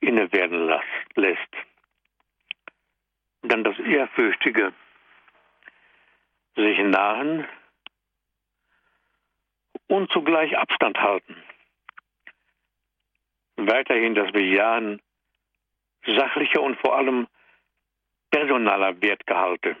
inne 0.00 0.32
werden 0.32 0.80
lässt. 1.14 1.54
Dann 3.42 3.64
das 3.64 3.78
Ehrfürchtige, 3.78 4.72
sich 6.56 6.78
nahen 6.78 7.46
und 9.86 10.10
zugleich 10.12 10.56
Abstand 10.56 10.98
halten. 10.98 11.36
Weiterhin 13.56 14.14
das 14.14 14.30
Bejahen 14.32 15.00
sachlicher 16.06 16.62
und 16.62 16.78
vor 16.80 16.96
allem 16.96 17.26
personaler 18.30 19.00
Wertgehalte. 19.02 19.76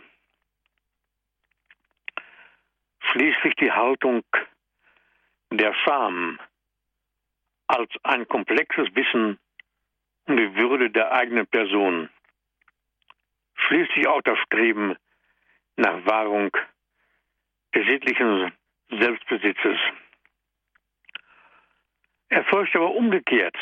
Schließlich 3.00 3.54
die 3.56 3.72
Haltung 3.72 4.22
der 5.52 5.74
Scham 5.74 6.38
als 7.70 7.90
ein 8.02 8.26
komplexes 8.26 8.88
Wissen 8.94 9.38
um 10.26 10.36
die 10.36 10.54
Würde 10.56 10.90
der 10.90 11.12
eigenen 11.12 11.46
Person. 11.46 12.08
Schließlich 13.54 14.06
auch 14.08 14.22
das 14.22 14.38
Streben 14.40 14.96
nach 15.76 16.04
Wahrung 16.04 16.50
des 17.74 17.86
sittlichen 17.86 18.52
Selbstbesitzes. 18.90 19.78
Er 22.28 22.44
folgt 22.44 22.74
aber 22.76 22.90
umgekehrt 22.90 23.56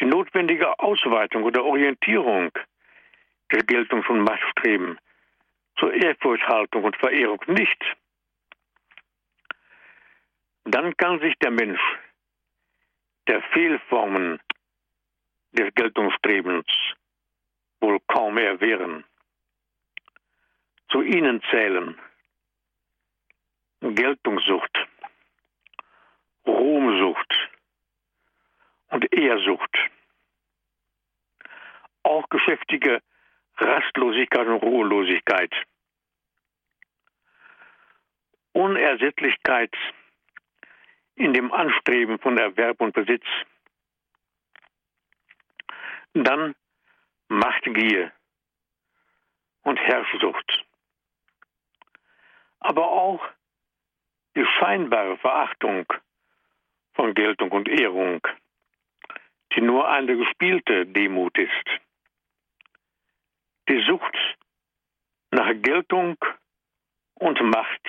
die 0.00 0.06
notwendige 0.06 0.78
Ausweitung 0.78 1.42
oder 1.44 1.64
Orientierung 1.64 2.50
der 3.52 3.62
Geltungs- 3.64 4.08
und 4.08 4.22
Machtstreben 4.22 4.98
zur 5.78 5.92
Ehrfurchthaltung 5.92 6.84
und 6.84 6.96
Verehrung 6.96 7.42
nicht, 7.48 7.84
dann 10.64 10.96
kann 10.96 11.20
sich 11.20 11.34
der 11.38 11.50
Mensch 11.50 11.80
der 13.30 13.42
Fehlformen 13.52 14.40
des 15.52 15.72
Geltungsstrebens 15.76 16.66
wohl 17.80 18.00
kaum 18.08 18.36
erwehren. 18.38 19.04
Zu 20.90 21.02
ihnen 21.02 21.40
zählen 21.48 21.96
Geltungssucht, 23.82 24.76
Ruhmsucht 26.44 27.32
und 28.88 29.14
Ehrsucht. 29.14 29.78
Auch 32.02 32.28
geschäftige 32.30 33.00
Rastlosigkeit 33.58 34.48
und 34.48 34.62
Ruhelosigkeit 34.64 35.54
Unersättlichkeit 38.52 39.72
in 41.20 41.34
dem 41.34 41.52
Anstreben 41.52 42.18
von 42.18 42.38
Erwerb 42.38 42.80
und 42.80 42.94
Besitz. 42.94 43.26
Dann 46.14 46.54
Machtgier 47.28 48.10
und 49.62 49.78
Herrschsucht. 49.78 50.64
Aber 52.60 52.88
auch 52.88 53.22
die 54.34 54.46
scheinbare 54.58 55.18
Verachtung 55.18 55.84
von 56.94 57.12
Geltung 57.12 57.52
und 57.52 57.68
Ehrung, 57.68 58.26
die 59.52 59.60
nur 59.60 59.88
eine 59.88 60.16
gespielte 60.16 60.86
Demut 60.86 61.36
ist. 61.38 61.66
Die 63.68 63.84
Sucht 63.86 64.16
nach 65.32 65.52
Geltung 65.60 66.16
und 67.14 67.40
Macht 67.42 67.86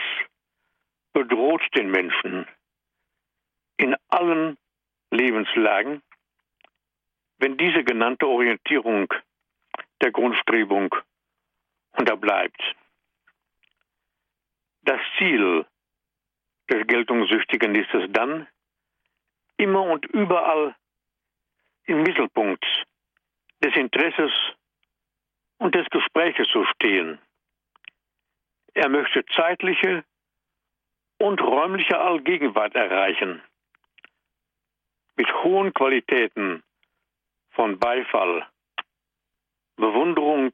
bedroht 1.14 1.64
den 1.76 1.90
Menschen 1.92 2.46
in 3.82 3.96
allen 4.10 4.58
Lebenslagen, 5.10 6.04
wenn 7.40 7.58
diese 7.58 7.84
genannte 7.84 8.28
Orientierung 8.28 9.12
der 10.02 10.12
Grundstrebung 10.12 10.94
unterbleibt. 11.98 12.62
Das 14.84 15.00
Ziel 15.18 15.66
des 16.70 16.88
Geltungssüchtigen 16.88 17.74
ist 17.76 17.94
es 17.94 18.12
dann, 18.12 18.48
immer 19.58 19.82
und 19.82 20.06
überall 20.06 20.76
im 21.86 22.04
Mittelpunkt 22.04 22.66
des 23.64 23.76
Interesses 23.76 24.32
und 25.58 25.74
des 25.74 25.88
Gespräches 25.90 26.48
zu 26.50 26.66
stehen. 26.76 27.20
Er 28.74 28.90
möchte 28.90 29.26
zeitliche 29.36 30.04
und 31.20 31.42
räumliche 31.42 32.00
Allgegenwart 32.00 32.76
erreichen 32.76 33.42
mit 35.22 35.32
hohen 35.44 35.72
Qualitäten 35.72 36.64
von 37.52 37.78
Beifall, 37.78 38.48
Bewunderung 39.76 40.50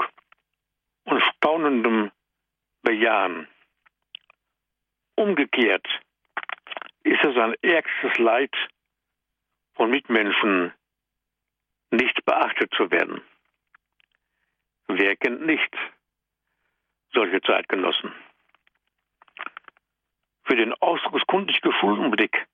und 1.06 1.24
staunendem 1.24 2.12
Bejahen. 2.82 3.48
Umgekehrt 5.16 5.88
ist 7.04 7.24
es 7.24 7.38
ein 7.38 7.56
ärgstes 7.62 8.18
Leid 8.18 8.54
von 9.76 9.90
Mitmenschen, 9.90 10.74
nicht 11.92 12.26
beachtet 12.26 12.74
zu 12.74 12.92
werden. 12.92 13.22
Wer 14.90 15.16
kennt 15.16 15.46
nicht 15.46 15.74
solche 17.14 17.40
Zeitgenossen? 17.40 18.14
Für 20.44 20.58
den 20.58 20.74
ausdruckskundig 20.74 21.62
geschulten 21.62 22.12
Blick 22.12 22.46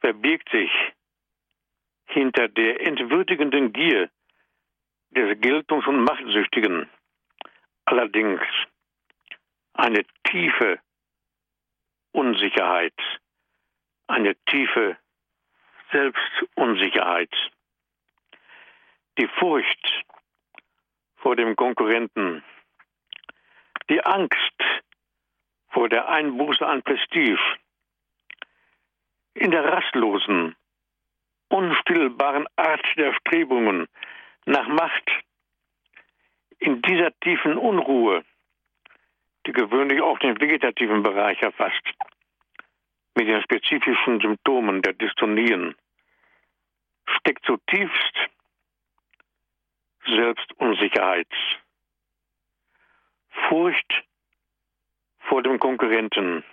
verbirgt 0.00 0.48
sich 0.48 0.70
hinter 2.06 2.48
der 2.48 2.80
entwürdigenden 2.80 3.72
Gier 3.72 4.10
des 5.10 5.40
Geltungs- 5.40 5.86
und 5.86 6.04
Machtsüchtigen 6.04 6.88
allerdings 7.84 8.40
eine 9.74 10.04
tiefe 10.24 10.80
Unsicherheit, 12.12 12.94
eine 14.06 14.34
tiefe 14.46 14.96
Selbstunsicherheit. 15.92 17.32
Die 19.18 19.28
Furcht 19.38 20.04
vor 21.16 21.36
dem 21.36 21.56
Konkurrenten, 21.56 22.42
die 23.88 24.04
Angst 24.04 24.62
vor 25.68 25.88
der 25.88 26.08
Einbuße 26.08 26.66
an 26.66 26.82
Prestige, 26.82 27.38
in 29.34 29.50
der 29.50 29.64
rastlosen 29.64 30.56
unstillbaren 31.56 32.46
Art 32.56 32.86
der 32.96 33.14
Strebungen 33.14 33.88
nach 34.44 34.68
Macht, 34.68 35.10
in 36.58 36.82
dieser 36.82 37.18
tiefen 37.20 37.56
Unruhe, 37.56 38.24
die 39.46 39.52
gewöhnlich 39.52 40.02
auch 40.02 40.18
den 40.18 40.38
vegetativen 40.38 41.02
Bereich 41.02 41.40
erfasst, 41.40 41.82
mit 43.14 43.26
den 43.28 43.42
spezifischen 43.42 44.20
Symptomen 44.20 44.82
der 44.82 44.92
Dystonien, 44.92 45.74
steckt 47.06 47.44
zutiefst 47.46 48.16
Selbstunsicherheit, 50.06 51.32
Furcht 53.48 54.04
vor 55.28 55.42
dem 55.42 55.58
Konkurrenten, 55.58 56.44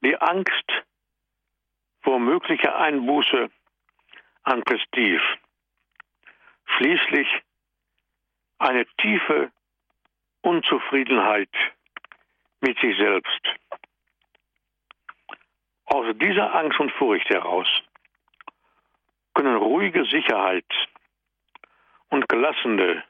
die 0.00 0.16
Angst 0.16 0.70
vor 2.08 2.18
Einbuße 2.74 3.50
an 4.44 4.62
Prestige. 4.62 5.20
Schließlich 6.64 7.28
eine 8.58 8.86
tiefe 8.96 9.52
Unzufriedenheit 10.40 11.50
mit 12.62 12.78
sich 12.80 12.96
selbst. 12.96 13.42
Aus 15.84 16.06
dieser 16.16 16.54
Angst 16.54 16.80
und 16.80 16.92
Furcht 16.92 17.28
heraus 17.28 17.68
können 19.34 19.56
ruhige 19.56 20.06
Sicherheit 20.06 20.72
und 22.08 22.26
gelassene, 22.26 23.04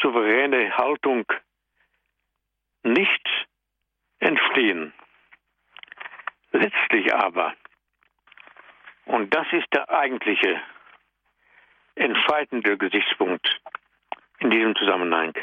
souveräne 0.00 0.74
Haltung 0.74 1.30
nicht 2.82 3.28
entstehen. 4.20 4.94
Letztlich 6.52 7.12
aber 7.12 7.54
und 9.10 9.34
das 9.34 9.46
ist 9.52 9.66
der 9.72 9.90
eigentliche 9.90 10.62
entscheidende 11.96 12.78
Gesichtspunkt 12.78 13.60
in 14.38 14.50
diesem 14.50 14.76
Zusammenhang. 14.76 15.34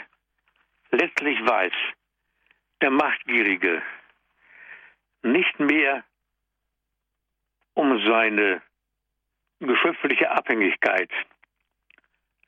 Letztlich 0.92 1.38
weiß 1.46 1.74
der 2.82 2.92
Machtgierige 2.92 3.82
nicht 5.22 5.60
mehr 5.60 6.06
um 7.74 8.02
seine 8.08 8.62
geschöpfliche 9.60 10.32
Abhängigkeit, 10.32 11.12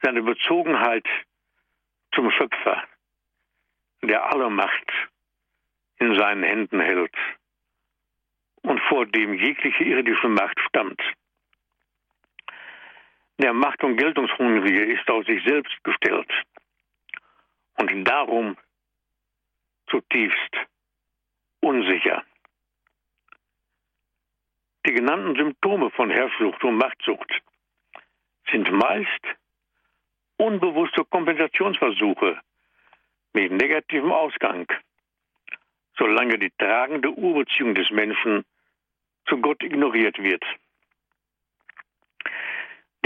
seine 0.02 0.22
Bezogenheit 0.24 1.06
zum 2.14 2.32
Schöpfer, 2.32 2.82
der 4.02 4.24
alle 4.32 4.50
Macht 4.50 4.90
in 5.98 6.18
seinen 6.18 6.44
Händen 6.44 6.80
hält 6.80 7.16
und 8.62 8.80
vor 8.82 9.06
dem 9.06 9.34
jegliche 9.34 9.84
irdische 9.84 10.30
Macht 10.30 10.60
stammt. 10.68 11.02
Der 13.38 13.54
Macht- 13.54 13.84
und 13.84 13.98
Geltungshungrige 13.98 14.84
ist 14.84 15.10
auf 15.10 15.26
sich 15.26 15.44
selbst 15.46 15.84
gestellt 15.84 16.30
und 17.78 18.04
darum 18.06 18.58
zutiefst 19.88 20.56
unsicher. 21.62 22.24
Die 24.86 24.94
genannten 24.94 25.36
Symptome 25.36 25.90
von 25.92 26.10
Herrschsucht 26.10 26.64
und 26.64 26.78
Machtsucht 26.78 27.42
sind 28.52 28.72
meist 28.72 29.26
unbewusste 30.38 31.06
Kompensationsversuche 31.06 32.40
mit 33.34 33.52
negativem 33.52 34.12
Ausgang 34.12 34.68
solange 36.00 36.40
die 36.40 36.52
tragende 36.58 37.12
Urbeziehung 37.12 37.76
des 37.76 37.92
Menschen 37.92 38.44
zu 39.28 39.38
Gott 39.38 39.62
ignoriert 39.62 40.18
wird. 40.18 40.44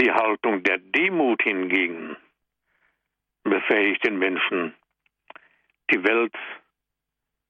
Die 0.00 0.10
Haltung 0.10 0.62
der 0.62 0.78
Demut 0.78 1.42
hingegen 1.42 2.16
befähigt 3.42 4.06
den 4.06 4.18
Menschen, 4.18 4.74
die 5.90 6.02
Welt 6.02 6.34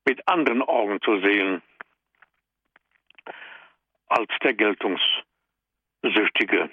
mit 0.07 0.27
anderen 0.27 0.63
Augen 0.63 1.01
zu 1.03 1.21
sehen 1.21 1.63
als 4.09 4.29
der 4.43 4.55
Geltungssüchtige. 4.55 6.69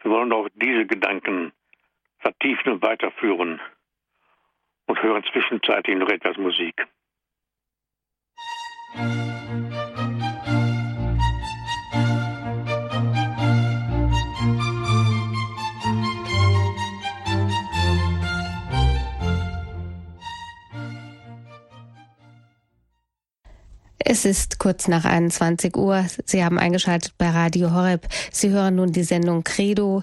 Wir 0.00 0.10
wollen 0.10 0.32
auch 0.32 0.48
diese 0.54 0.86
Gedanken 0.86 1.52
vertiefen 2.18 2.72
und 2.72 2.82
weiterführen 2.82 3.60
und 4.92 5.02
hören 5.02 5.24
zwischenzeitlich 5.32 5.96
noch 5.96 6.10
etwas 6.10 6.36
Musik. 6.36 6.86
Es 24.04 24.26
ist 24.26 24.58
kurz 24.58 24.88
nach 24.88 25.06
21 25.06 25.74
Uhr. 25.74 26.04
Sie 26.26 26.44
haben 26.44 26.58
eingeschaltet 26.58 27.14
bei 27.16 27.30
Radio 27.30 27.72
Horeb. 27.72 28.08
Sie 28.30 28.50
hören 28.50 28.74
nun 28.74 28.92
die 28.92 29.04
Sendung 29.04 29.42
Credo. 29.42 30.02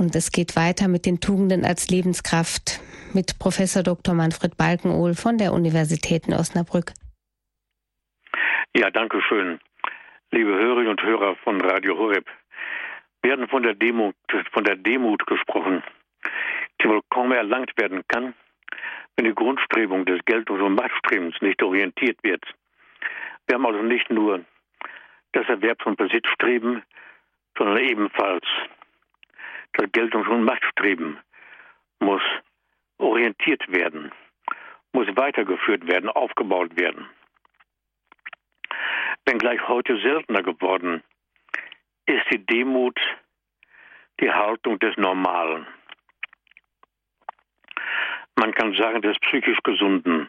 Und 0.00 0.16
es 0.16 0.32
geht 0.32 0.56
weiter 0.56 0.88
mit 0.88 1.04
den 1.04 1.20
Tugenden 1.20 1.62
als 1.62 1.90
Lebenskraft 1.90 2.80
mit 3.12 3.38
Professor 3.38 3.82
Dr. 3.82 4.14
Manfred 4.14 4.56
Balkenohl 4.56 5.12
von 5.12 5.36
der 5.36 5.52
Universität 5.52 6.26
in 6.26 6.32
Osnabrück. 6.32 6.92
Ja, 8.74 8.88
danke 8.90 9.20
schön. 9.20 9.60
Liebe 10.30 10.52
Hörerinnen 10.52 10.88
und 10.92 11.02
Hörer 11.02 11.36
von 11.44 11.60
Radio 11.60 11.98
Horeb. 11.98 12.24
Wir 13.20 13.32
hatten 13.32 13.46
von 13.48 13.62
der 13.62 13.74
Demut, 13.74 14.14
von 14.54 14.64
der 14.64 14.76
Demut 14.76 15.26
gesprochen, 15.26 15.82
die 16.80 16.88
wohl 16.88 17.02
kaum 17.10 17.32
erlangt 17.32 17.72
werden 17.76 18.00
kann, 18.08 18.32
wenn 19.16 19.26
die 19.26 19.34
Grundstrebung 19.34 20.06
des 20.06 20.24
Geltungs- 20.24 20.62
und 20.62 20.76
Machtstrebens 20.76 21.34
nicht 21.42 21.62
orientiert 21.62 22.16
wird. 22.22 22.42
Wir 23.46 23.56
haben 23.56 23.66
also 23.66 23.82
nicht 23.82 24.08
nur 24.08 24.46
das 25.32 25.46
Erwerb 25.46 25.82
von 25.82 25.94
Besitzstreben, 25.94 26.82
sondern 27.58 27.76
ebenfalls 27.84 28.46
das 29.74 29.90
Geltungs- 29.92 30.28
und 30.28 30.44
Machtstreben 30.44 31.18
muss 32.00 32.22
orientiert 32.98 33.62
werden, 33.68 34.12
muss 34.92 35.06
weitergeführt 35.16 35.86
werden, 35.86 36.10
aufgebaut 36.10 36.78
werden. 36.78 37.08
Wenngleich 39.24 39.66
heute 39.68 40.00
seltener 40.00 40.42
geworden, 40.42 41.02
ist 42.06 42.24
die 42.32 42.44
Demut 42.44 42.98
die 44.20 44.30
Haltung 44.30 44.78
des 44.78 44.96
Normalen. 44.96 45.66
Man 48.36 48.52
kann 48.54 48.74
sagen, 48.74 49.02
des 49.02 49.18
psychisch 49.18 49.58
Gesunden, 49.62 50.28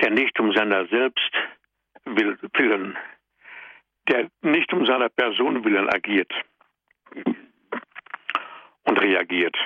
der 0.00 0.10
nicht 0.10 0.38
um 0.40 0.52
seiner 0.52 0.86
selbst 0.86 1.32
willen, 2.04 2.98
der 4.08 4.30
nicht 4.42 4.72
um 4.72 4.86
seiner 4.86 5.10
Person 5.10 5.64
willen 5.64 5.88
agiert 5.88 6.32
und 8.90 9.00
reagiert, 9.00 9.56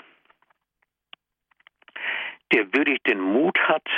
der 2.53 2.71
würdig 2.75 3.03
den 3.05 3.21
Mut 3.21 3.59
hat, 3.59 3.89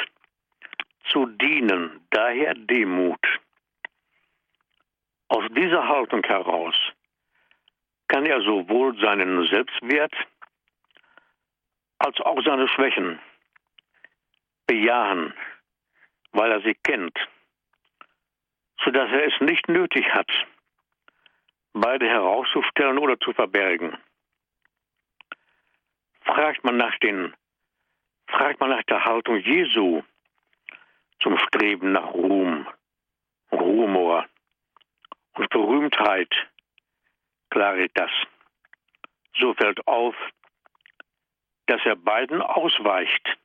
zu 1.10 1.26
dienen, 1.26 2.06
daher 2.10 2.54
Demut. 2.54 3.24
Aus 5.28 5.44
dieser 5.50 5.88
Haltung 5.88 6.22
heraus 6.22 6.76
kann 8.06 8.24
er 8.24 8.40
sowohl 8.40 8.96
seinen 9.00 9.44
Selbstwert 9.48 10.14
als 11.98 12.20
auch 12.20 12.40
seine 12.44 12.68
Schwächen 12.68 13.18
bejahen, 14.68 15.34
weil 16.30 16.52
er 16.52 16.60
sie 16.60 16.74
kennt, 16.74 17.18
sodass 18.84 19.10
er 19.10 19.26
es 19.26 19.40
nicht 19.40 19.68
nötig 19.68 20.08
hat, 20.12 20.30
beide 21.72 22.08
herauszustellen 22.08 22.98
oder 22.98 23.18
zu 23.18 23.32
verbergen. 23.32 23.98
Fragt 26.26 26.64
man 26.64 26.76
nach 26.76 26.96
den, 26.98 27.34
fragt 28.28 28.60
man 28.60 28.70
nach 28.70 28.82
der 28.84 29.04
Haltung 29.04 29.38
Jesu 29.38 30.02
zum 31.20 31.38
Streben 31.38 31.92
nach 31.92 32.12
Ruhm, 32.12 32.66
Rumor 33.52 34.26
und 35.34 35.48
Berühmtheit, 35.50 36.32
Claritas. 37.50 38.10
So 39.38 39.54
fällt 39.54 39.86
auf, 39.86 40.14
dass 41.66 41.80
er 41.84 41.96
beiden 41.96 42.42
ausweicht. 42.42 43.38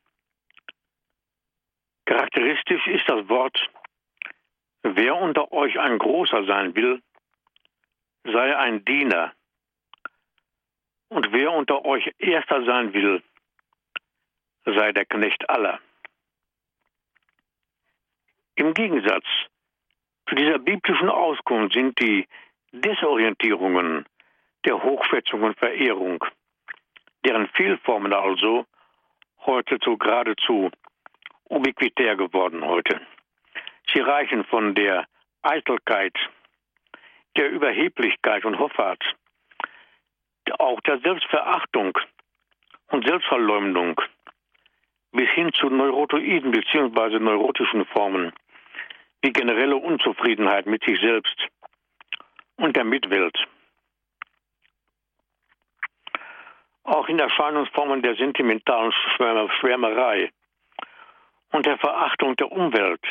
Charakteristisch 2.06 2.88
ist 2.88 3.08
das 3.08 3.28
Wort, 3.30 3.70
wer 4.84 5.15
unter 5.15 5.52
euch 5.52 5.80
ein 5.80 5.98
Großer 5.98 6.46
sein 6.46 6.76
will, 6.76 7.02
sei 8.24 8.58
ein 8.58 8.84
Diener. 8.86 9.34
Und 11.12 11.34
wer 11.34 11.52
unter 11.52 11.84
euch 11.84 12.10
Erster 12.19 12.63
sein 12.63 12.93
will, 12.93 13.21
sei 14.63 14.93
der 14.93 15.06
Knecht 15.06 15.50
aller. 15.50 15.78
Im 18.56 18.74
Gegensatz 18.74 19.26
zu 20.30 20.36
dieser 20.36 20.58
biblischen 20.60 21.10
Auskunft 21.10 21.74
sind 21.74 22.00
die 22.00 22.26
Desorientierungen 22.71 24.06
der 24.65 24.82
Hochschätzung 24.82 25.43
und 25.43 25.60
Verehrung, 25.60 26.24
deren 27.26 27.50
Vielformen 27.50 28.13
also 28.13 28.65
heute 29.45 29.80
so 29.84 29.97
geradezu 29.97 30.71
ubiquitär 31.50 32.15
geworden 32.15 32.63
heute. 32.63 33.02
Sie 33.93 34.00
reichen 34.00 34.45
von 34.45 34.76
der 34.76 35.06
Eitelkeit, 35.41 36.15
der 37.36 37.50
Überheblichkeit 37.50 38.45
und 38.45 38.60
Hoffart, 38.60 39.04
auch 40.60 40.80
der 40.82 41.00
Selbstverachtung 41.00 41.98
und 42.90 43.08
Selbstverleumdung 43.08 44.00
bis 45.12 45.30
hin 45.32 45.52
zu 45.54 45.70
neurotoiden 45.70 46.52
bzw. 46.52 47.20
neurotischen 47.20 47.86
Formen 47.86 48.34
wie 49.22 49.32
generelle 49.32 49.76
Unzufriedenheit 49.76 50.66
mit 50.66 50.84
sich 50.84 51.00
selbst 51.00 51.36
und 52.58 52.76
der 52.76 52.84
Mitwelt. 52.84 53.38
Auch 56.84 57.08
in 57.08 57.20
Erscheinungsformen 57.20 58.02
der 58.02 58.16
sentimentalen 58.16 58.92
Schwärmerei 59.60 60.32
und 61.52 61.66
der 61.66 61.78
Verachtung 61.78 62.36
der 62.38 62.52
Umwelt 62.52 63.02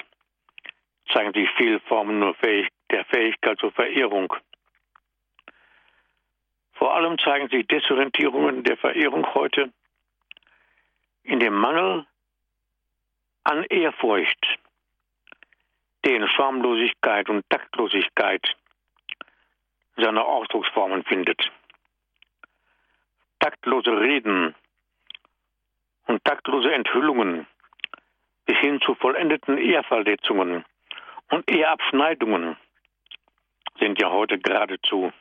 zeigen 1.13 1.33
sich 1.33 1.49
viele 1.57 1.81
Formen 1.81 2.21
der 2.91 3.05
Fähigkeit 3.05 3.59
zur 3.59 3.73
Verehrung. 3.73 4.35
Vor 6.81 6.95
allem 6.95 7.19
zeigen 7.19 7.51
sich 7.51 7.67
Desorientierungen 7.67 8.65
der 8.65 8.79
Verehrung 8.79 9.35
heute 9.35 9.71
in 11.25 11.39
dem 11.39 11.53
Mangel 11.53 12.07
an 13.45 13.65
Ehrfurcht, 13.65 14.59
der 16.07 16.17
in 16.17 16.27
Schamlosigkeit 16.27 17.29
und 17.29 17.45
Taktlosigkeit 17.51 18.57
seine 19.99 20.25
Ausdrucksformen 20.25 21.05
findet. 21.05 21.53
Taktlose 23.41 24.01
Reden 24.01 24.55
und 26.07 26.25
taktlose 26.25 26.73
Enthüllungen 26.73 27.47
bis 28.47 28.57
hin 28.57 28.81
zu 28.81 28.95
vollendeten 28.95 29.59
Ehrverletzungen 29.59 30.65
und 31.29 31.51
Eheabschneidungen 31.51 32.57
sind 33.79 34.01
ja 34.01 34.09
heute 34.09 34.39
geradezu 34.39 35.13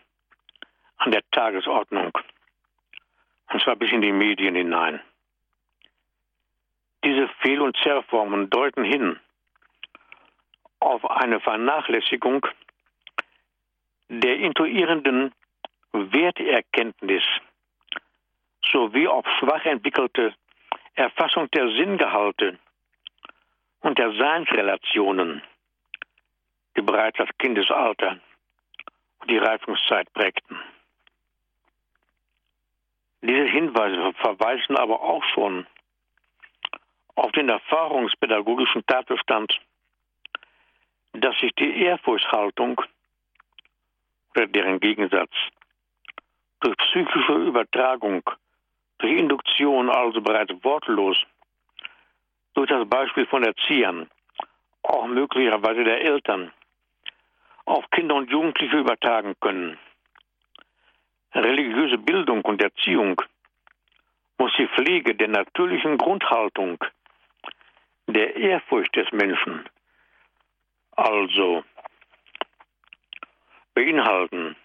an 0.99 1.11
der 1.11 1.23
Tagesordnung. 1.31 2.11
Und 3.51 3.61
zwar 3.63 3.75
bis 3.75 3.91
in 3.91 4.01
die 4.01 4.11
Medien 4.11 4.55
hinein. 4.55 5.01
Diese 7.03 7.27
Fehl- 7.41 7.61
und 7.61 7.77
Zerrformen 7.77 8.49
deuten 8.49 8.83
hin 8.83 9.19
auf 10.79 11.09
eine 11.09 11.39
Vernachlässigung 11.39 12.45
der 14.09 14.37
intuierenden 14.37 15.33
Werterkenntnis 15.91 17.23
sowie 18.71 19.07
auf 19.07 19.25
schwach 19.39 19.65
entwickelte 19.65 20.33
Erfassung 20.95 21.49
der 21.51 21.69
Sinngehalte 21.71 22.59
und 23.81 23.97
der 23.97 24.11
Seinsrelationen, 24.13 25.41
die 26.75 26.81
bereits 26.81 27.17
das 27.17 27.29
Kindesalter 27.37 28.19
und 29.19 29.31
die 29.31 29.37
Reifungszeit 29.37 30.11
prägten. 30.13 30.59
Diese 33.21 33.45
Hinweise 33.45 34.13
verweisen 34.13 34.77
aber 34.77 35.01
auch 35.01 35.23
schon 35.33 35.67
auf 37.15 37.31
den 37.33 37.49
erfahrungspädagogischen 37.49 38.85
Tatbestand, 38.85 39.59
dass 41.13 41.37
sich 41.39 41.53
die 41.55 41.83
Ehrfurchtshaltung 41.83 42.81
oder 44.35 44.47
deren 44.47 44.79
Gegensatz 44.79 45.31
durch 46.61 46.77
psychische 46.77 47.33
Übertragung, 47.33 48.23
durch 48.99 49.17
Induktion 49.17 49.89
also 49.89 50.21
bereits 50.21 50.53
wortlos, 50.63 51.17
durch 52.53 52.69
das 52.69 52.87
Beispiel 52.87 53.25
von 53.25 53.43
Erziehern, 53.43 54.09
auch 54.83 55.07
möglicherweise 55.07 55.83
der 55.83 56.01
Eltern, 56.01 56.51
auf 57.65 57.89
Kinder 57.91 58.15
und 58.15 58.31
Jugendliche 58.31 58.77
übertragen 58.77 59.35
können. 59.41 59.77
Religiöse 61.33 61.97
Bildung 61.97 62.41
und 62.41 62.61
Erziehung 62.61 63.21
muss 64.37 64.51
die 64.57 64.67
Pflege 64.67 65.15
der 65.15 65.27
natürlichen 65.27 65.97
Grundhaltung 65.97 66.83
der 68.07 68.35
Ehrfurcht 68.35 68.95
des 68.95 69.11
Menschen 69.11 69.69
also 70.91 71.63
beinhalten. 73.73 74.55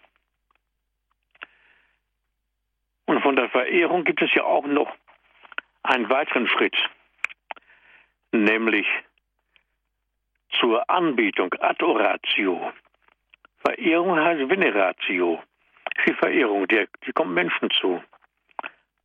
Und 3.07 3.21
von 3.21 3.37
der 3.37 3.51
Verehrung 3.51 4.05
gibt 4.05 4.23
es 4.23 4.33
ja 4.35 4.45
auch 4.45 4.67
noch 4.67 4.91
einen 5.83 6.09
weiteren 6.09 6.49
Schritt, 6.49 6.77
nämlich 8.33 8.87
zur 10.59 10.89
Anbetung, 10.89 11.53
Adoratio. 11.61 12.73
Verehrung 13.59 14.19
heißt 14.19 14.49
Veneratio. 14.49 15.43
Die 16.07 16.15
Verehrung, 16.15 16.69
die, 16.69 16.87
die 17.07 17.13
kommt 17.13 17.33
Menschen 17.33 17.71
zu. 17.71 18.03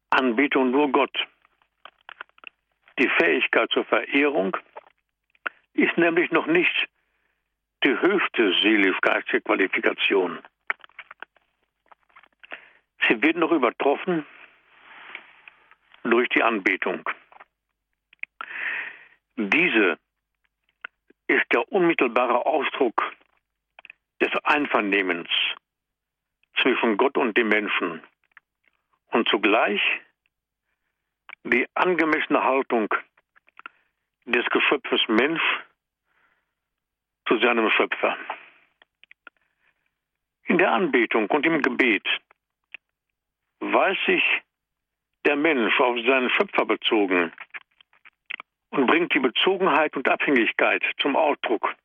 Anbetung 0.09 0.71
nur 0.71 0.91
Gott. 0.91 1.15
Die 2.97 3.09
Fähigkeit 3.17 3.69
zur 3.71 3.85
Verehrung 3.85 4.57
ist 5.73 5.97
nämlich 5.97 6.31
noch 6.31 6.47
nicht 6.47 6.89
die 7.83 7.97
höchste 7.97 8.53
seelisch-geistige 8.61 9.41
Qualifikation. 9.41 10.39
Sie 13.07 13.21
wird 13.21 13.37
noch 13.37 13.51
übertroffen 13.51 14.25
durch 16.03 16.27
die 16.29 16.43
Anbetung. 16.43 17.07
Diese 19.37 19.97
ist 21.27 21.45
der 21.53 21.71
unmittelbare 21.71 22.45
Ausdruck 22.45 23.15
des 24.19 24.31
Einvernehmens 24.43 25.29
zwischen 26.61 26.97
Gott 26.97 27.17
und 27.17 27.37
dem 27.37 27.49
Menschen 27.49 28.01
und 29.11 29.27
zugleich 29.29 29.81
die 31.43 31.65
angemessene 31.73 32.43
Haltung 32.43 32.93
des 34.25 34.45
Geschöpfes 34.49 35.01
Mensch 35.07 35.41
zu 37.27 37.37
seinem 37.39 37.69
Schöpfer. 37.71 38.17
In 40.43 40.57
der 40.57 40.71
Anbetung 40.71 41.29
und 41.29 41.45
im 41.45 41.61
Gebet 41.61 42.07
weiß 43.59 43.97
sich 44.05 44.23
der 45.25 45.35
Mensch 45.35 45.79
auf 45.79 45.95
seinen 46.05 46.29
Schöpfer 46.31 46.65
bezogen 46.65 47.31
und 48.71 48.87
bringt 48.87 49.13
die 49.13 49.19
Bezogenheit 49.19 49.95
und 49.95 50.07
Abhängigkeit 50.07 50.83
zum 50.99 51.15
Ausdruck. 51.15 51.75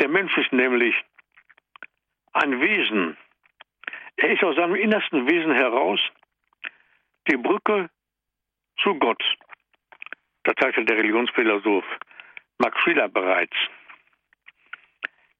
Der 0.00 0.08
Mensch 0.08 0.36
ist 0.36 0.52
nämlich 0.52 0.94
ein 2.32 2.60
Wesen. 2.60 3.16
Er 4.16 4.32
ist 4.32 4.42
aus 4.42 4.56
seinem 4.56 4.74
innersten 4.74 5.28
Wesen 5.28 5.52
heraus 5.52 6.00
die 7.28 7.36
Brücke 7.36 7.90
zu 8.82 8.94
Gott. 8.94 9.22
Das 10.44 10.54
sagte 10.60 10.84
der 10.84 10.96
Religionsphilosoph 10.96 11.84
Max 12.58 12.80
Schiller 12.80 13.08
bereits. 13.08 13.56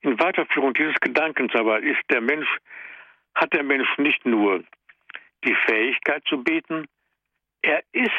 In 0.01 0.19
Weiterführung 0.21 0.75
dieses 0.75 0.95
Gedankens 1.01 1.55
aber 1.55 1.81
ist 1.81 2.03
der 2.11 2.21
Mensch, 2.21 2.49
hat 3.35 3.53
der 3.53 3.65
Mensch 3.65 3.89
nicht 3.99 4.25
nur 4.25 4.63
die 5.45 5.55
Fähigkeit 5.67 6.23
zu 6.27 6.43
beten, 6.43 6.87
er 7.63 7.83
ist 7.93 8.13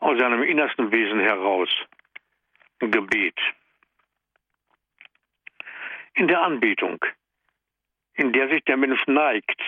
aus 0.00 0.18
seinem 0.18 0.42
innersten 0.42 0.92
Wesen 0.92 1.20
heraus 1.20 1.68
Gebet. 2.78 3.38
In 6.14 6.28
der 6.28 6.42
Anbetung, 6.42 6.98
in 8.20 8.34
der 8.34 8.50
sich 8.50 8.62
der 8.64 8.76
Mensch 8.76 9.02
neigt 9.06 9.60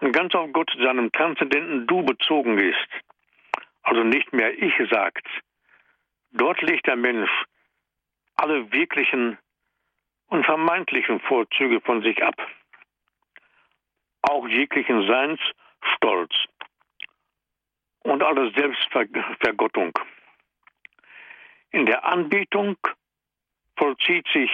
und 0.00 0.10
ganz 0.10 0.34
auf 0.34 0.52
Gott, 0.52 0.68
seinem 0.80 1.12
transzendenten 1.12 1.86
Du 1.86 2.02
bezogen 2.02 2.58
ist, 2.58 2.88
also 3.82 4.02
nicht 4.02 4.32
mehr 4.32 4.52
ich 4.60 4.74
sagt, 4.90 5.24
dort 6.32 6.60
legt 6.62 6.88
der 6.88 6.96
Mensch 6.96 7.30
alle 8.34 8.72
wirklichen 8.72 9.38
und 10.26 10.44
vermeintlichen 10.44 11.20
Vorzüge 11.20 11.80
von 11.80 12.02
sich 12.02 12.20
ab, 12.20 12.34
auch 14.22 14.48
jeglichen 14.48 15.06
Seinsstolz 15.06 16.34
und 18.00 18.24
alle 18.24 18.50
Selbstvergottung. 18.50 19.96
In 21.70 21.86
der 21.86 22.04
Anbetung 22.04 22.76
vollzieht 23.76 24.26
sich 24.32 24.50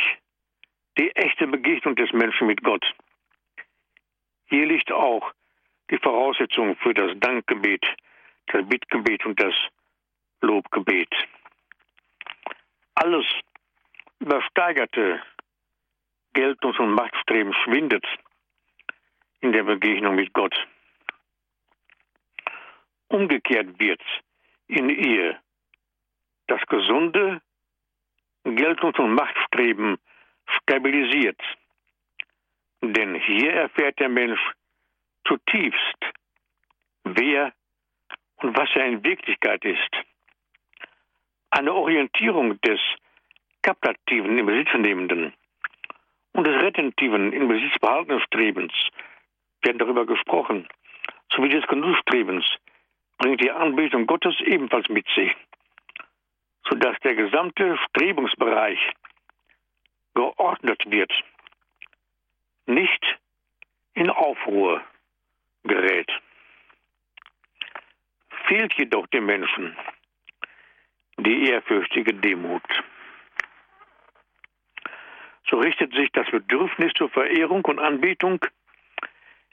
die 0.99 1.11
echte 1.17 1.47
Begegnung 1.47 1.97
des 1.97 2.13
Menschen 2.13 2.47
mit 2.47 2.63
Gott. 2.63 2.85
Hier 4.47 4.67
liegt 4.67 4.93
auch 4.93 5.33
die 5.91 5.99
Voraussetzung 5.99 6.77
für 6.77 6.95
das 6.95 7.19
Dankgebet, 7.19 7.85
das 8.47 8.67
Bittgebet 8.69 9.25
und 9.25 9.41
das 9.41 9.55
Lobgebet. 10.41 11.09
Alles 12.95 13.27
übersteigerte 14.19 15.23
Geltungs- 16.35 16.79
und 16.79 16.93
Machtstreben 16.93 17.53
schwindet 17.65 18.05
in 19.41 19.53
der 19.53 19.65
Begegnung 19.65 20.15
mit 20.15 20.33
Gott. 20.33 20.55
Umgekehrt 23.09 23.79
wird 23.79 24.01
in 24.69 24.89
ihr 24.89 25.39
das 26.47 26.61
gesunde 26.67 27.43
Geltungs- 28.45 28.99
und 28.99 29.15
Machtstreben 29.15 29.99
stabilisiert. 30.47 31.41
Denn 32.83 33.15
hier 33.15 33.53
erfährt 33.53 33.99
der 34.01 34.09
Mensch 34.09 34.41
zutiefst, 35.27 35.99
wer 37.05 37.53
und 38.37 38.57
was 38.57 38.69
er 38.75 38.87
in 38.87 39.05
Wirklichkeit 39.05 39.65
ist. 39.65 39.91
Eine 41.51 41.73
Orientierung 41.73 42.61
des 42.63 42.81
kaptativen, 43.63 44.39
in 44.39 44.47
Besitz 44.47 44.75
nehmenden 44.75 45.33
und 46.33 46.47
des 46.47 46.61
retentiven, 46.63 47.33
in 47.33 47.49
Besitz 47.49 47.79
behaltenen 47.79 48.21
Strebens 48.21 48.73
werden 49.63 49.79
darüber 49.79 50.07
gesprochen, 50.07 50.67
sowie 51.35 51.51
des 51.51 51.67
Genussstrebens 51.69 52.45
bringt 53.19 53.43
die 53.43 53.51
Anbetung 53.51 54.07
Gottes 54.07 54.35
ebenfalls 54.41 54.89
mit 54.89 55.07
sich, 55.15 55.33
sodass 56.69 56.99
der 57.01 57.15
gesamte 57.15 57.79
Strebungsbereich 57.89 58.79
geordnet 60.15 60.83
wird, 60.87 61.13
nicht 62.67 63.19
in 63.95 64.11
Aufruhr 64.11 64.83
gerät. 65.65 66.11
Fehlt 68.47 68.73
jedoch 68.75 69.07
dem 69.09 69.27
Menschen 69.27 69.77
die 71.19 71.49
ehrfürchtige 71.49 72.15
Demut. 72.15 72.63
So 75.49 75.59
richtet 75.59 75.93
sich 75.95 76.11
das 76.13 76.31
Bedürfnis 76.31 76.93
zur 76.95 77.11
Verehrung 77.11 77.65
und 77.67 77.79
Anbetung 77.79 78.45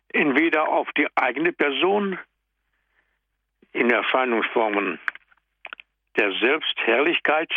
entweder 0.10 0.70
auf 0.70 0.90
die 0.94 1.08
eigene 1.16 1.52
Person 1.52 2.18
in 3.74 3.92
Erscheinungsformen 3.92 5.00
der 6.18 6.32
Selbstherrlichkeit 6.40 7.52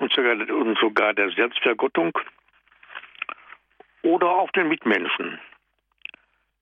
und 0.00 0.12
sogar, 0.12 0.34
und 0.34 0.78
sogar 0.78 1.14
der 1.14 1.30
Selbstvergottung 1.30 2.12
oder 4.02 4.28
auf 4.28 4.50
den 4.52 4.68
Mitmenschen, 4.68 5.38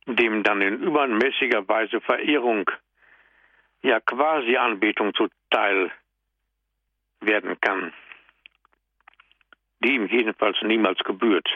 dem 0.07 0.43
dann 0.43 0.61
in 0.61 0.83
übermäßiger 0.83 1.67
Weise 1.67 2.01
Verehrung, 2.01 2.71
ja 3.83 4.01
quasi 4.01 4.57
Anbetung 4.57 5.15
zuteil 5.15 5.91
werden 7.21 7.61
kann, 7.61 7.93
die 9.81 9.95
ihm 9.95 10.07
jedenfalls 10.07 10.61
niemals 10.63 10.99
gebührt. 10.99 11.49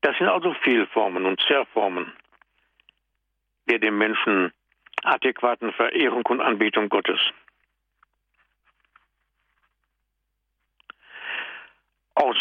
Das 0.00 0.16
sind 0.16 0.28
also 0.28 0.54
Fehlformen 0.62 1.26
und 1.26 1.40
Zerrformen 1.42 2.12
der 3.70 3.78
dem 3.78 3.96
Menschen 3.98 4.52
adäquaten 5.04 5.72
Verehrung 5.72 6.26
und 6.26 6.40
Anbetung 6.40 6.88
Gottes. 6.88 7.20
Aus 12.20 12.36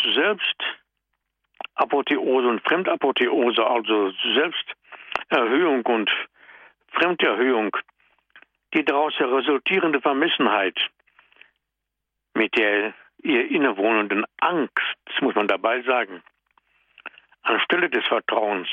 Selbstapotheose 1.76 2.48
und 2.48 2.62
Fremdapotheose, 2.64 3.66
also 3.66 4.12
Selbsterhöhung 4.34 5.86
und 5.86 6.12
Fremderhöhung, 6.92 7.78
die 8.74 8.84
daraus 8.84 9.14
resultierende 9.20 10.02
Vermessenheit, 10.02 10.78
mit 12.34 12.58
der 12.58 12.94
ihr 13.24 13.50
innewohnenden 13.50 14.26
Angst, 14.40 14.96
das 15.06 15.22
muss 15.22 15.36
man 15.36 15.48
dabei 15.48 15.82
sagen, 15.84 16.22
anstelle 17.44 17.90
des 17.90 18.06
Vertrauens 18.08 18.68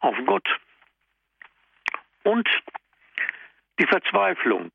auf 0.00 0.16
Gott 0.24 0.48
und 2.22 2.48
die 3.78 3.86
Verzweiflung 3.86 4.70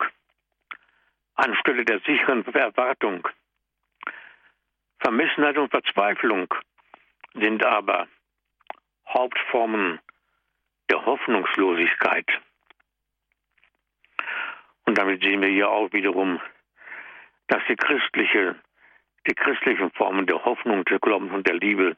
anstelle 1.35 1.85
der 1.85 1.99
sicheren 2.01 2.45
Erwartung. 2.53 3.27
Vermessenheit 4.99 5.57
und 5.57 5.71
Verzweiflung 5.71 6.53
sind 7.33 7.65
aber 7.65 8.07
Hauptformen 9.07 9.99
der 10.89 11.05
Hoffnungslosigkeit. 11.05 12.27
Und 14.85 14.97
damit 14.97 15.23
sehen 15.23 15.41
wir 15.41 15.49
hier 15.49 15.69
auch 15.69 15.91
wiederum, 15.93 16.41
dass 17.47 17.61
die 17.69 17.75
christliche, 17.75 18.55
die 19.27 19.35
christlichen 19.35 19.91
Formen 19.91 20.25
der 20.25 20.43
Hoffnung, 20.43 20.83
des 20.85 20.99
Glaubens 20.99 21.31
und 21.33 21.47
der 21.47 21.55
Liebe 21.55 21.95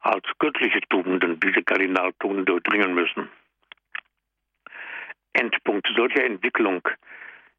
als 0.00 0.24
göttliche 0.38 0.80
Tugenden 0.88 1.40
diese 1.40 1.62
Kardinaltugenden 1.62 2.44
durchdringen 2.44 2.94
müssen. 2.94 3.28
Endpunkt 5.32 5.88
solcher 5.96 6.24
Entwicklung, 6.24 6.86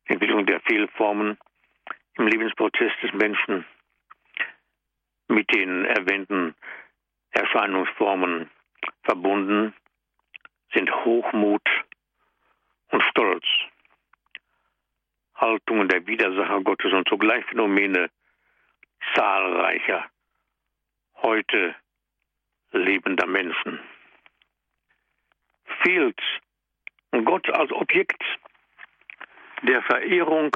Entwicklung 0.06 0.46
der 0.46 0.60
Fehlformen 0.62 1.38
im 2.16 2.28
Lebensprozess 2.28 2.92
des 3.02 3.14
Menschen 3.14 3.66
mit 5.28 5.52
den 5.54 5.86
erwähnten 5.86 6.56
Erscheinungsformen 7.32 8.50
verbunden 9.04 9.74
sind 10.74 10.92
Hochmut 11.06 11.68
und 12.92 13.04
Stolz. 13.04 13.46
Haltungen 15.36 15.88
der 15.88 16.06
Widersacher 16.08 16.62
Gottes 16.62 16.92
und 16.94 17.08
zugleich 17.08 17.46
Phänomene 17.46 18.10
zahlreicher 19.14 20.10
heute 21.22 21.76
lebender 22.72 23.28
Menschen. 23.28 23.80
Fehlt 25.84 26.20
Gott 27.24 27.50
als 27.50 27.72
Objekt 27.72 28.22
der 29.64 29.82
Verehrung 29.84 30.56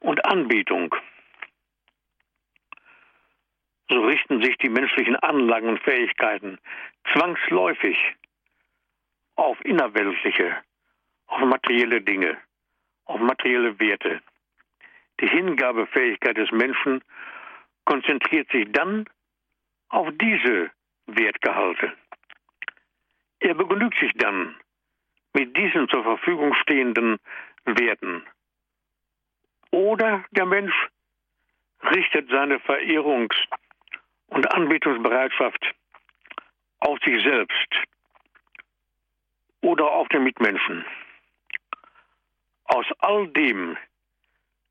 und 0.00 0.24
Anbetung, 0.24 0.94
so 3.92 4.00
richten 4.06 4.42
sich 4.42 4.56
die 4.58 4.70
menschlichen 4.70 5.16
Anlagen 5.16 5.68
und 5.68 5.80
Fähigkeiten 5.80 6.58
zwangsläufig 7.12 7.96
auf 9.36 9.62
innerweltliche, 9.64 10.56
auf 11.26 11.40
materielle 11.40 12.00
Dinge, 12.00 12.38
auf 13.04 13.20
materielle 13.20 13.78
Werte. 13.78 14.22
Die 15.20 15.28
Hingabefähigkeit 15.28 16.36
des 16.36 16.50
Menschen 16.52 17.02
konzentriert 17.84 18.50
sich 18.50 18.66
dann 18.72 19.08
auf 19.90 20.08
diese 20.14 20.70
Wertgehalte. 21.06 21.92
Er 23.40 23.54
begnügt 23.54 23.98
sich 23.98 24.12
dann 24.14 24.56
mit 25.34 25.54
diesen 25.56 25.88
zur 25.88 26.02
Verfügung 26.02 26.54
stehenden 26.54 27.18
Werten. 27.64 28.22
Oder 29.70 30.24
der 30.30 30.46
Mensch 30.46 30.88
richtet 31.82 32.30
seine 32.30 32.58
Verehrungs- 32.60 33.48
und 34.32 34.50
Anbetungsbereitschaft 34.52 35.74
auf 36.80 36.98
sich 37.04 37.22
selbst 37.22 37.68
oder 39.60 39.90
auf 39.90 40.08
den 40.08 40.24
Mitmenschen. 40.24 40.84
Aus 42.64 42.86
all 42.98 43.28
dem 43.28 43.76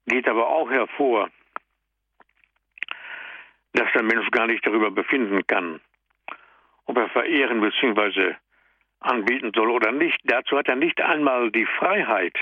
geht 0.08 0.28
aber 0.28 0.48
auch 0.48 0.70
hervor, 0.70 1.30
dass 3.74 3.88
der 3.94 4.04
Mensch 4.04 4.30
gar 4.32 4.48
nicht 4.48 4.66
darüber 4.66 4.90
befinden 4.90 5.46
kann, 5.46 5.80
ob 6.86 6.98
er 6.98 7.10
verehren 7.10 7.62
bzw. 7.62 8.36
anbieten 9.00 9.52
soll 9.56 9.70
oder 9.70 9.92
nicht. 9.92 10.20
Dazu 10.24 10.58
hat 10.58 10.68
er 10.68 10.76
nicht 10.76 11.00
einmal 11.00 11.52
die 11.52 11.66
Freiheit. 11.66 12.36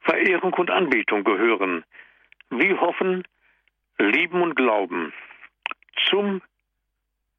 Verehrung 0.00 0.54
und 0.54 0.70
Anbetung 0.70 1.22
gehören, 1.24 1.84
wie 2.50 2.74
Hoffen, 2.74 3.24
Lieben 3.98 4.42
und 4.42 4.54
Glauben, 4.54 5.12
zum 6.08 6.40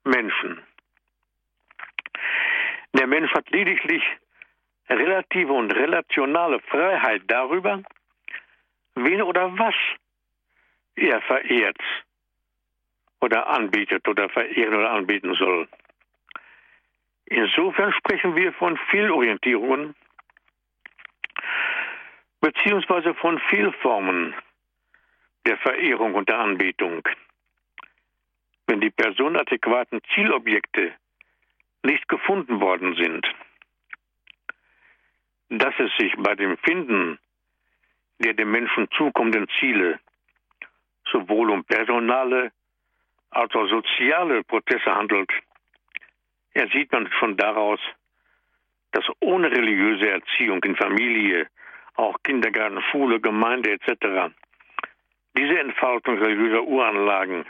Menschen. 0.04 0.62
Der 2.94 3.08
Mensch 3.08 3.32
hat 3.34 3.50
lediglich 3.52 4.04
relative 4.90 5.54
und 5.54 5.72
relationale 5.72 6.60
Freiheit 6.62 7.22
darüber, 7.28 7.82
wen 8.96 9.22
oder 9.22 9.58
was 9.58 9.76
er 10.96 11.22
verehrt 11.22 11.82
oder 13.22 13.48
anbietet 13.48 14.08
oder 14.08 14.30
verehren 14.30 14.76
oder 14.76 14.92
anbieten 14.92 15.34
soll. 15.36 15.68
Insofern 17.26 17.94
sprechen 17.94 18.36
wir 18.36 18.52
von 18.54 18.76
Fehlorientierungen 18.90 19.96
beziehungsweise 22.42 23.14
von 23.14 23.40
Fehlformen 23.50 24.34
der 25.46 25.58
Verehrung 25.58 26.16
und 26.16 26.30
der 26.30 26.40
Anbetung. 26.40 27.08
Wenn 28.68 28.82
die 28.82 28.92
personadäquaten 28.92 30.02
Zielobjekte 30.14 30.94
nicht 31.84 32.08
gefunden 32.08 32.62
worden 32.62 32.96
sind, 32.96 33.28
dass 35.50 35.74
es 35.80 35.92
sich 35.98 36.14
bei 36.18 36.36
dem 36.36 36.58
Finden 36.58 37.18
der 38.20 38.34
dem 38.34 38.52
Menschen 38.52 38.90
zukommenden 38.92 39.48
Ziele 39.60 40.00
sowohl 41.12 41.50
um 41.52 41.64
personale 41.64 42.52
als 43.32 43.54
auch 43.56 43.68
soziale 43.68 44.44
Prozesse 44.44 44.94
handelt, 44.94 45.32
ersieht 46.54 46.92
man 46.92 47.10
schon 47.20 47.38
daraus, 47.38 47.80
dass 48.92 49.06
ohne 49.20 49.52
religiöse 49.52 50.10
Erziehung 50.10 50.64
in 50.64 50.76
Familie, 50.76 51.48
auch 51.96 52.18
Kindergarten, 52.24 52.82
Schule, 52.92 53.20
Gemeinde 53.20 53.72
etc. 53.72 54.34
diese 55.40 55.58
Entfaltung 55.58 56.18
religiöser 56.18 56.64
Uranlagen 56.64 57.46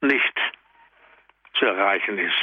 nicht 0.00 0.40
zu 1.58 1.66
erreichen 1.66 2.18
ist. 2.18 2.42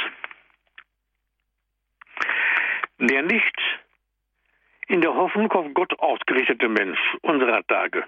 Der 2.98 3.22
nicht 3.22 3.58
in 4.86 5.00
der 5.00 5.14
Hoffnung 5.14 5.50
auf 5.50 5.66
Gott 5.74 5.98
ausgerichtete 5.98 6.68
Mensch 6.68 7.00
unserer 7.22 7.66
Tage 7.66 8.04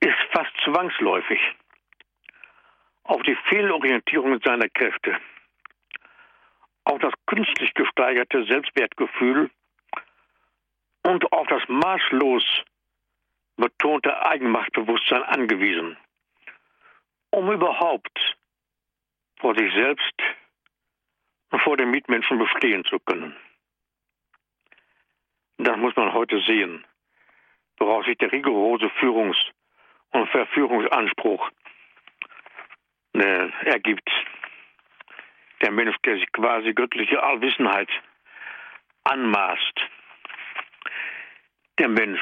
ist 0.00 0.16
fast 0.32 0.52
zwangsläufig 0.64 1.40
auf 3.04 3.22
die 3.24 3.36
Fehlorientierung 3.50 4.40
seiner 4.42 4.70
Kräfte, 4.70 5.18
auf 6.84 6.98
das 7.00 7.12
künstlich 7.26 7.74
gesteigerte 7.74 8.44
Selbstwertgefühl 8.46 9.50
und 11.02 11.30
auf 11.32 11.46
das 11.48 11.62
maßlos 11.68 12.64
betonte 13.56 14.24
Eigenmachtbewusstsein 14.24 15.22
angewiesen, 15.22 15.96
um 17.30 17.50
überhaupt 17.50 18.36
vor 19.40 19.54
sich 19.56 19.72
selbst 19.74 20.14
und 21.50 21.62
vor 21.62 21.76
den 21.76 21.90
Mitmenschen 21.90 22.38
bestehen 22.38 22.84
zu 22.84 22.98
können. 23.00 23.36
Das 25.58 25.76
muss 25.76 25.96
man 25.96 26.12
heute 26.12 26.40
sehen, 26.42 26.84
woraus 27.78 28.04
sich 28.06 28.18
der 28.18 28.32
rigorose 28.32 28.90
Führungs- 29.00 29.52
und 30.10 30.28
Verführungsanspruch 30.28 31.50
äh, 33.14 33.48
ergibt. 33.64 34.10
Der 35.62 35.70
Mensch, 35.70 35.96
der 36.04 36.16
sich 36.16 36.30
quasi 36.32 36.74
göttliche 36.74 37.22
Allwissenheit 37.22 37.88
anmaßt. 39.04 39.80
Der 41.78 41.88
Mensch, 41.88 42.20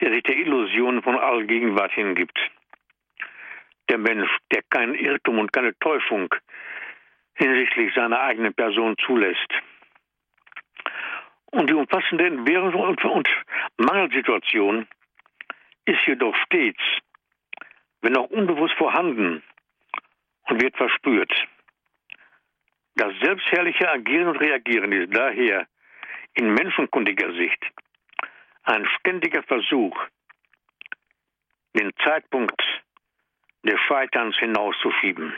der 0.00 0.12
sich 0.12 0.22
der 0.22 0.36
Illusion 0.36 1.02
von 1.02 1.16
Allgegenwart 1.18 1.92
hingibt. 1.92 2.38
Der 3.88 3.98
Mensch, 3.98 4.30
der 4.52 4.62
keinen 4.70 4.94
Irrtum 4.94 5.38
und 5.38 5.52
keine 5.52 5.76
Täuschung 5.78 6.28
hinsichtlich 7.34 7.94
seiner 7.94 8.20
eigenen 8.20 8.54
Person 8.54 8.96
zulässt. 8.98 9.48
Und 11.46 11.70
die 11.70 11.74
umfassende 11.74 12.30
und, 12.30 13.04
und 13.04 13.28
Mangelsituation 13.78 14.86
ist 15.86 16.06
jedoch 16.06 16.36
stets, 16.44 16.82
wenn 18.02 18.16
auch 18.16 18.28
unbewusst 18.28 18.74
vorhanden 18.74 19.42
und 20.48 20.62
wird 20.62 20.76
verspürt. 20.76 21.32
Das 22.96 23.12
selbstherrliche 23.22 23.88
Agieren 23.88 24.28
und 24.28 24.40
Reagieren 24.40 24.92
ist 24.92 25.14
daher 25.16 25.66
in 26.34 26.52
menschenkundiger 26.52 27.32
Sicht 27.32 27.64
ein 28.68 28.86
ständiger 28.98 29.42
Versuch, 29.44 29.98
den 31.74 31.90
Zeitpunkt 32.04 32.62
des 33.62 33.80
Scheiterns 33.80 34.36
hinauszuschieben. 34.38 35.32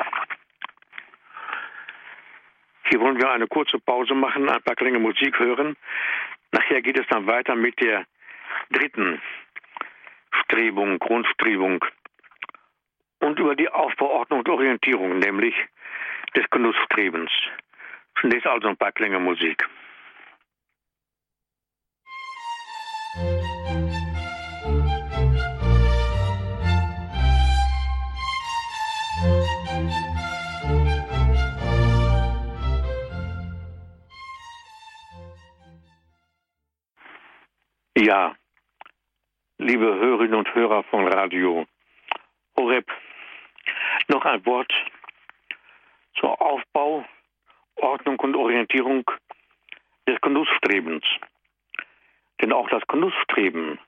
Hier 2.89 3.01
wollen 3.01 3.19
wir 3.19 3.31
eine 3.31 3.47
kurze 3.47 3.79
Pause 3.79 4.15
machen, 4.15 4.49
ein 4.49 4.63
paar 4.63 4.75
Klänge 4.75 4.99
Musik 4.99 5.39
hören. 5.39 5.77
Nachher 6.51 6.83
geht 6.83 6.99
es 6.99 7.07
dann 7.07 7.29
weiter 7.29 7.55
mit 7.55 7.81
der 7.81 8.05
dritten 8.71 9.23
Strebung, 10.43 10.99
Grundstrebung 10.99 11.85
und 13.21 13.39
über 13.39 13.55
die 13.55 13.69
Aufbauordnung 13.69 14.41
und 14.41 14.49
Orientierung, 14.49 15.21
nämlich 15.21 15.55
des 16.35 16.51
Genussstrebens. 16.51 17.31
Zunächst 18.21 18.49
also 18.49 18.69
ein 18.69 18.77
paar 18.77 18.93
Klänge 18.93 19.21
Musik. 19.21 19.69
Ja, 38.11 38.35
liebe 39.59 39.85
Hörerinnen 39.85 40.35
und 40.35 40.53
Hörer 40.53 40.83
von 40.83 41.07
Radio 41.07 41.65
Horeb, 42.59 42.91
noch 44.09 44.25
ein 44.25 44.45
Wort 44.47 44.73
zur 46.19 46.43
Aufbau, 46.43 47.05
Ordnung 47.77 48.19
und 48.19 48.35
Orientierung 48.35 49.09
des 50.09 50.21
Genussstrebens. 50.23 51.05
Denn 52.43 52.53
auch 52.53 52.69
das 52.69 52.83
Genussstreben 52.89 53.79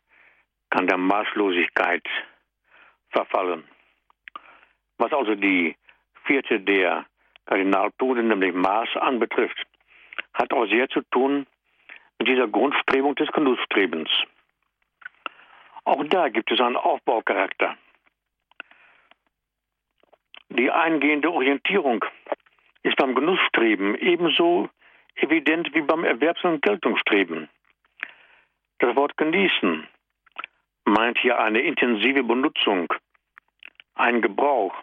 kann 0.70 0.86
der 0.86 0.98
Maßlosigkeit 0.98 2.06
verfallen. 3.10 3.64
Was 4.98 5.12
also 5.12 5.34
die 5.34 5.74
vierte 6.26 6.60
der 6.60 7.06
Kardinaltode, 7.46 8.22
nämlich 8.22 8.54
Maß, 8.54 8.88
anbetrifft, 9.00 9.66
hat 10.32 10.52
auch 10.52 10.66
sehr 10.66 10.88
zu 10.90 11.00
tun 11.10 11.44
dieser 12.24 12.48
Grundstrebung 12.48 13.14
des 13.14 13.30
Genussstrebens. 13.32 14.08
Auch 15.84 16.04
da 16.04 16.28
gibt 16.28 16.50
es 16.50 16.60
einen 16.60 16.76
Aufbaucharakter. 16.76 17.76
Die 20.50 20.70
eingehende 20.70 21.32
Orientierung 21.32 22.04
ist 22.82 22.96
beim 22.96 23.14
Genussstreben 23.14 23.94
ebenso 23.96 24.68
evident 25.14 25.74
wie 25.74 25.82
beim 25.82 26.04
Erwerbs- 26.04 26.44
und 26.44 26.62
Geltungsstreben. 26.62 27.48
Das 28.78 28.96
Wort 28.96 29.16
genießen 29.16 29.86
meint 30.84 31.18
hier 31.18 31.38
eine 31.38 31.60
intensive 31.60 32.22
Benutzung, 32.22 32.92
ein 33.94 34.20
Gebrauch, 34.20 34.74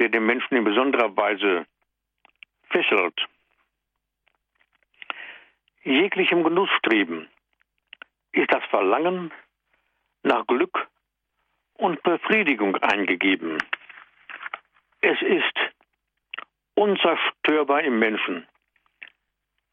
der 0.00 0.08
den 0.08 0.26
Menschen 0.26 0.56
in 0.56 0.64
besonderer 0.64 1.16
Weise 1.16 1.66
fesselt. 2.70 3.28
Jeglichem 5.88 6.44
Genussstreben 6.44 7.30
ist 8.32 8.52
das 8.52 8.62
Verlangen 8.66 9.32
nach 10.22 10.46
Glück 10.46 10.86
und 11.78 12.02
Befriedigung 12.02 12.76
eingegeben. 12.76 13.56
Es 15.00 15.18
ist 15.22 15.58
unzerstörbar 16.74 17.84
im 17.84 17.98
Menschen, 17.98 18.46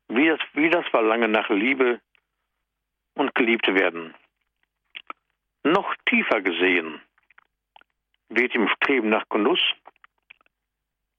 wie 0.08 0.30
das, 0.30 0.40
wie 0.54 0.70
das 0.70 0.88
Verlangen 0.88 1.32
nach 1.32 1.50
Liebe 1.50 2.00
und 3.16 3.36
geliebt 3.36 3.68
werden. 3.68 4.16
Noch 5.64 5.94
tiefer 6.06 6.40
gesehen 6.40 7.02
wird 8.30 8.56
im 8.56 8.70
Streben 8.70 9.10
nach 9.10 9.28
Genuss 9.28 9.60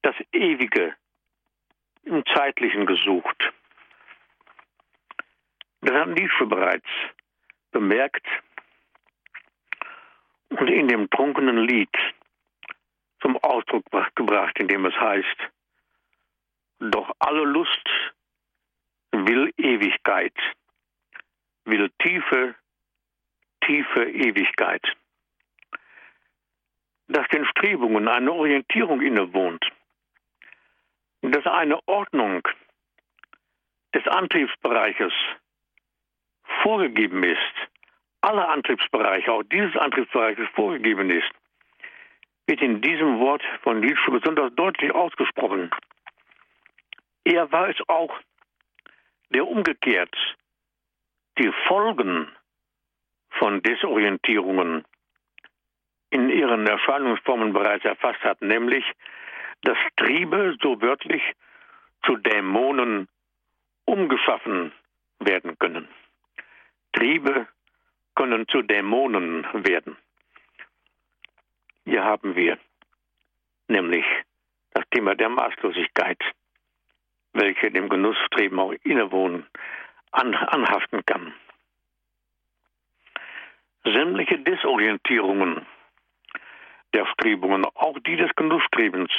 das 0.01 0.15
Ewige 0.33 0.97
im 2.05 2.25
Zeitlichen 2.35 2.87
gesucht. 2.87 3.53
Das 5.83 5.95
hat 5.95 6.09
Nietzsche 6.09 6.47
bereits 6.47 6.87
bemerkt 7.71 8.27
und 10.49 10.69
in 10.69 10.89
dem 10.89 11.11
trunkenen 11.11 11.59
Lied 11.59 11.95
zum 13.21 13.37
Ausdruck 13.39 13.85
gebracht, 14.15 14.59
in 14.59 14.69
dem 14.69 14.87
es 14.87 14.95
heißt, 14.95 15.37
doch 16.79 17.11
alle 17.19 17.45
Lust 17.45 17.89
will 19.13 19.53
Ewigkeit, 19.57 20.35
will 21.65 21.91
tiefe, 21.99 22.55
tiefe 23.65 24.05
Ewigkeit. 24.05 24.83
Dass 27.09 27.27
den 27.29 27.45
Strebungen 27.47 28.09
eine 28.09 28.33
Orientierung 28.33 29.01
innewohnt, 29.01 29.65
dass 31.23 31.47
eine 31.47 31.79
Ordnung 31.87 32.43
des 33.95 34.07
Antriebsbereiches 34.07 35.13
vorgegeben 36.63 37.23
ist, 37.23 37.39
alle 38.21 38.49
Antriebsbereiche, 38.49 39.33
auch 39.33 39.43
dieses 39.45 39.77
Antriebsbereiches 39.77 40.49
vorgegeben 40.55 41.11
ist, 41.11 41.31
wird 42.47 42.61
in 42.63 42.81
diesem 42.81 43.19
Wort 43.21 43.43
von 43.63 43.81
Nietzsche 43.81 44.11
besonders 44.11 44.55
deutlich 44.55 44.93
ausgesprochen. 44.93 45.71
Er 47.25 47.51
war 47.51 47.69
es 47.69 47.77
auch, 47.89 48.17
der 49.31 49.47
umgekehrt 49.47 50.15
die 51.39 51.53
Folgen 51.67 52.29
von 53.31 53.63
Desorientierungen 53.63 54.85
in 56.11 56.31
ihren 56.31 56.67
Erscheinungsformen 56.67 57.53
bereits 57.53 57.85
erfasst 57.85 58.23
hat, 58.23 58.41
nämlich 58.43 58.85
dass 59.63 59.77
Triebe 59.97 60.57
so 60.63 60.81
wörtlich 60.81 61.23
zu 62.05 62.17
Dämonen 62.17 63.09
umgeschaffen 63.85 64.73
werden 65.19 65.59
können. 65.59 65.89
Triebe 66.97 67.47
können 68.15 68.49
zu 68.49 68.63
Dämonen 68.63 69.47
werden. 69.53 69.97
Hier 71.85 72.03
haben 72.03 72.35
wir 72.35 72.59
nämlich 73.69 74.05
das 74.73 74.85
Thema 74.91 75.15
der 75.15 75.29
Maßlosigkeit, 75.29 76.19
welche 77.35 77.71
dem 77.71 77.91
Genussstreben 77.91 78.59
auch 78.59 78.73
innewohnen, 78.83 79.47
an, 80.11 80.35
anhaften 80.35 81.05
kann. 81.05 81.35
Sämtliche 83.85 84.39
Desorientierungen 84.39 85.67
der 86.95 87.07
Strebungen, 87.13 87.67
auch 87.75 87.99
die 88.01 88.17
des 88.17 88.35
Genussstrebens, 88.37 89.11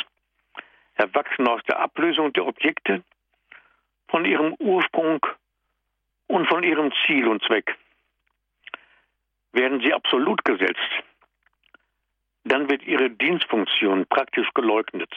erwachsen 0.96 1.48
aus 1.48 1.62
der 1.68 1.80
Ablösung 1.80 2.34
der 2.34 2.48
Objekte 2.48 3.04
von 4.08 4.26
ihrem 4.26 4.56
Ursprung 4.56 5.24
und 6.28 6.48
von 6.48 6.64
ihrem 6.64 6.92
Ziel 7.06 7.28
und 7.28 7.44
Zweck. 7.44 7.76
Werden 9.54 9.82
sie 9.82 9.94
absolut 9.94 10.44
gesetzt, 10.46 11.04
dann 12.44 12.70
wird 12.70 12.84
ihre 12.84 13.10
Dienstfunktion 13.10 14.06
praktisch 14.08 14.50
geleugnet, 14.54 15.12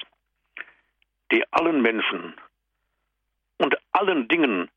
die 1.30 1.44
allen 1.52 1.82
Menschen 1.82 2.34
und 3.58 3.76
allen 3.92 4.28
Dingen 4.28 4.70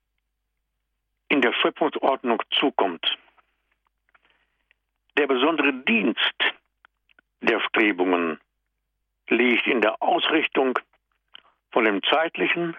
in 1.29 1.41
der 1.41 1.53
Schöpfungsordnung 1.53 2.41
zukommt. 2.59 3.17
Der 5.17 5.27
besondere 5.27 5.73
Dienst 5.73 6.37
der 7.41 7.59
Strebungen 7.61 8.39
liegt 9.29 9.67
in 9.67 9.81
der 9.81 10.01
Ausrichtung 10.01 10.77
von 11.71 11.85
dem 11.85 12.03
Zeitlichen 12.03 12.75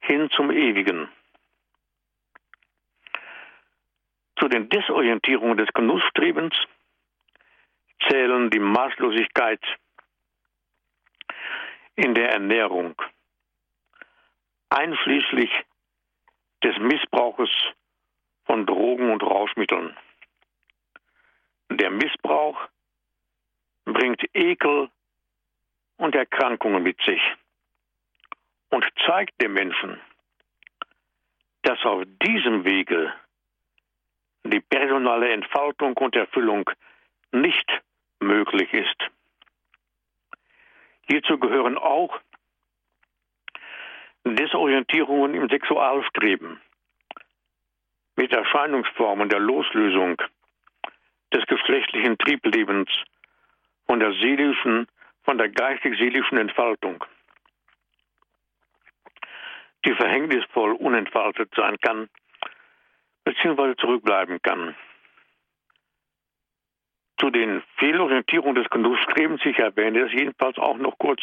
hin 0.00 0.30
zum 0.30 0.50
Ewigen. 0.50 1.08
Zu 4.42 4.48
den 4.48 4.68
Desorientierungen 4.68 5.56
des 5.56 5.72
Genussstrebens 5.72 6.52
zählen 8.08 8.50
die 8.50 8.58
Maßlosigkeit 8.58 9.60
in 11.94 12.12
der 12.16 12.30
Ernährung, 12.30 13.00
einschließlich 14.68 15.48
des 16.64 16.76
Missbrauches 16.78 17.50
von 18.44 18.66
Drogen 18.66 19.12
und 19.12 19.22
Rauschmitteln. 19.22 19.96
Der 21.70 21.90
Missbrauch 21.90 22.68
bringt 23.84 24.24
Ekel 24.34 24.90
und 25.98 26.16
Erkrankungen 26.16 26.82
mit 26.82 27.00
sich 27.02 27.22
und 28.70 28.84
zeigt 29.06 29.40
dem 29.40 29.52
Menschen, 29.52 30.00
dass 31.62 31.78
auf 31.84 32.02
diesem 32.20 32.64
Wege 32.64 33.14
die 34.44 34.60
personale 34.60 35.30
Entfaltung 35.32 35.96
und 35.96 36.16
Erfüllung 36.16 36.68
nicht 37.32 37.70
möglich 38.20 38.72
ist. 38.72 38.96
Hierzu 41.08 41.38
gehören 41.38 41.78
auch 41.78 42.20
Desorientierungen 44.24 45.34
im 45.34 45.48
Sexualstreben 45.48 46.60
mit 48.16 48.32
Erscheinungsformen 48.32 49.28
der 49.28 49.40
Loslösung 49.40 50.20
des 51.32 51.44
geschlechtlichen 51.46 52.18
Trieblebens 52.18 52.88
von 53.86 54.00
der 54.00 54.12
seelischen, 54.12 54.86
von 55.24 55.38
der 55.38 55.48
geistig-seelischen 55.48 56.38
Entfaltung, 56.38 57.04
die 59.84 59.94
verhängnisvoll 59.94 60.72
unentfaltet 60.72 61.52
sein 61.56 61.78
kann, 61.80 62.08
beziehungsweise 63.24 63.76
zurückbleiben 63.76 64.40
kann. 64.42 64.74
Zu 67.18 67.30
den 67.30 67.62
Fehlorientierungen 67.76 68.56
des 68.56 68.68
Genussstrebens, 68.70 69.40
ich 69.44 69.58
erwähne 69.58 70.00
es 70.00 70.12
jedenfalls 70.12 70.58
auch 70.58 70.76
noch 70.76 70.98
kurz, 70.98 71.20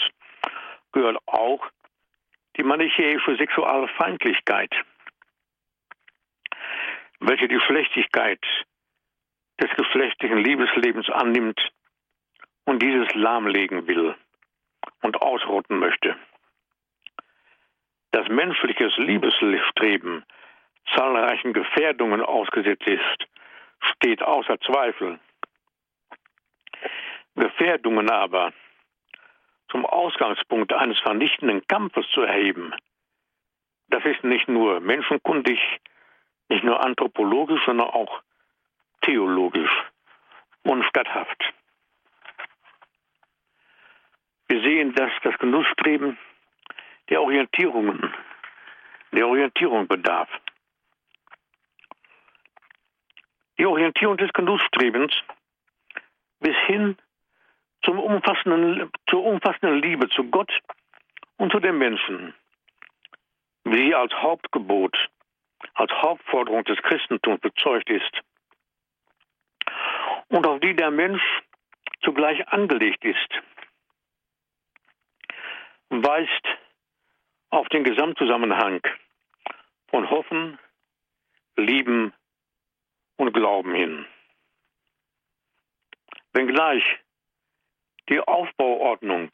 gehört 0.91 1.17
auch 1.25 1.65
die 2.57 2.63
manichäische 2.63 3.35
Sexualfeindlichkeit, 3.35 4.73
welche 7.19 7.47
die 7.47 7.59
Schlechtigkeit 7.59 8.41
des 9.61 9.69
geschlechtlichen 9.75 10.37
Liebeslebens 10.37 11.09
annimmt 11.09 11.59
und 12.65 12.81
dieses 12.81 13.13
lahmlegen 13.13 13.87
will 13.87 14.15
und 15.01 15.21
ausrotten 15.21 15.79
möchte. 15.79 16.15
Dass 18.11 18.27
menschliches 18.29 18.95
Liebesstreben 18.97 20.23
zahlreichen 20.95 21.53
Gefährdungen 21.53 22.21
ausgesetzt 22.21 22.87
ist, 22.87 23.27
steht 23.93 24.21
außer 24.21 24.59
Zweifel. 24.61 25.19
Gefährdungen 27.35 28.09
aber 28.09 28.53
zum 29.69 29.85
Ausgangspunkt 29.85 30.73
eines 30.73 30.99
vernichtenden 30.99 31.65
Kampfes 31.67 32.05
zu 32.11 32.21
erheben, 32.21 32.73
das 33.89 34.03
ist 34.05 34.23
nicht 34.23 34.47
nur 34.47 34.79
menschenkundig, 34.79 35.59
nicht 36.49 36.63
nur 36.63 36.83
anthropologisch, 36.83 37.61
sondern 37.65 37.87
auch 37.87 38.21
theologisch 39.01 39.71
unstatthaft. 40.63 41.53
Wir 44.47 44.61
sehen, 44.61 44.93
dass 44.93 45.11
das 45.23 45.37
Genussstreben 45.37 46.17
der 47.09 47.21
Orientierungen 47.21 48.13
der 49.11 49.27
Orientierung 49.27 49.87
bedarf. 49.87 50.29
Die 53.59 53.65
Orientierung 53.65 54.15
des 54.15 54.31
Genussstrebens 54.31 55.13
bis 56.39 56.55
hin 56.67 56.97
zum 57.83 57.99
umfassenden, 57.99 58.89
zur 59.09 59.23
umfassenden 59.25 59.81
Liebe 59.81 60.07
zu 60.09 60.23
Gott 60.23 60.51
und 61.37 61.51
zu 61.51 61.59
den 61.59 61.77
Menschen, 61.77 62.33
wie 63.65 63.87
sie 63.87 63.95
als 63.95 64.13
Hauptgebot, 64.13 64.95
als 65.73 65.91
Hauptforderung 65.91 66.63
des 66.63 66.81
Christentums 66.83 67.41
bezeugt 67.41 67.89
ist 67.89 68.21
und 70.29 70.47
auf 70.47 70.61
die 70.61 70.75
der 70.75 70.91
Mensch 70.91 71.23
zugleich 72.01 72.47
angelegt 72.47 73.03
ist, 73.03 73.29
weist 75.89 76.47
auf 77.49 77.67
den 77.69 77.83
Gesamtzusammenhang 77.83 78.79
von 79.89 80.09
Hoffen, 80.09 80.57
Lieben 81.57 82.13
und 83.19 83.33
Glauben 83.33 83.73
hin. 83.75 84.05
Wenngleich 86.31 86.83
die 88.07 88.19
Aufbauordnung 88.21 89.29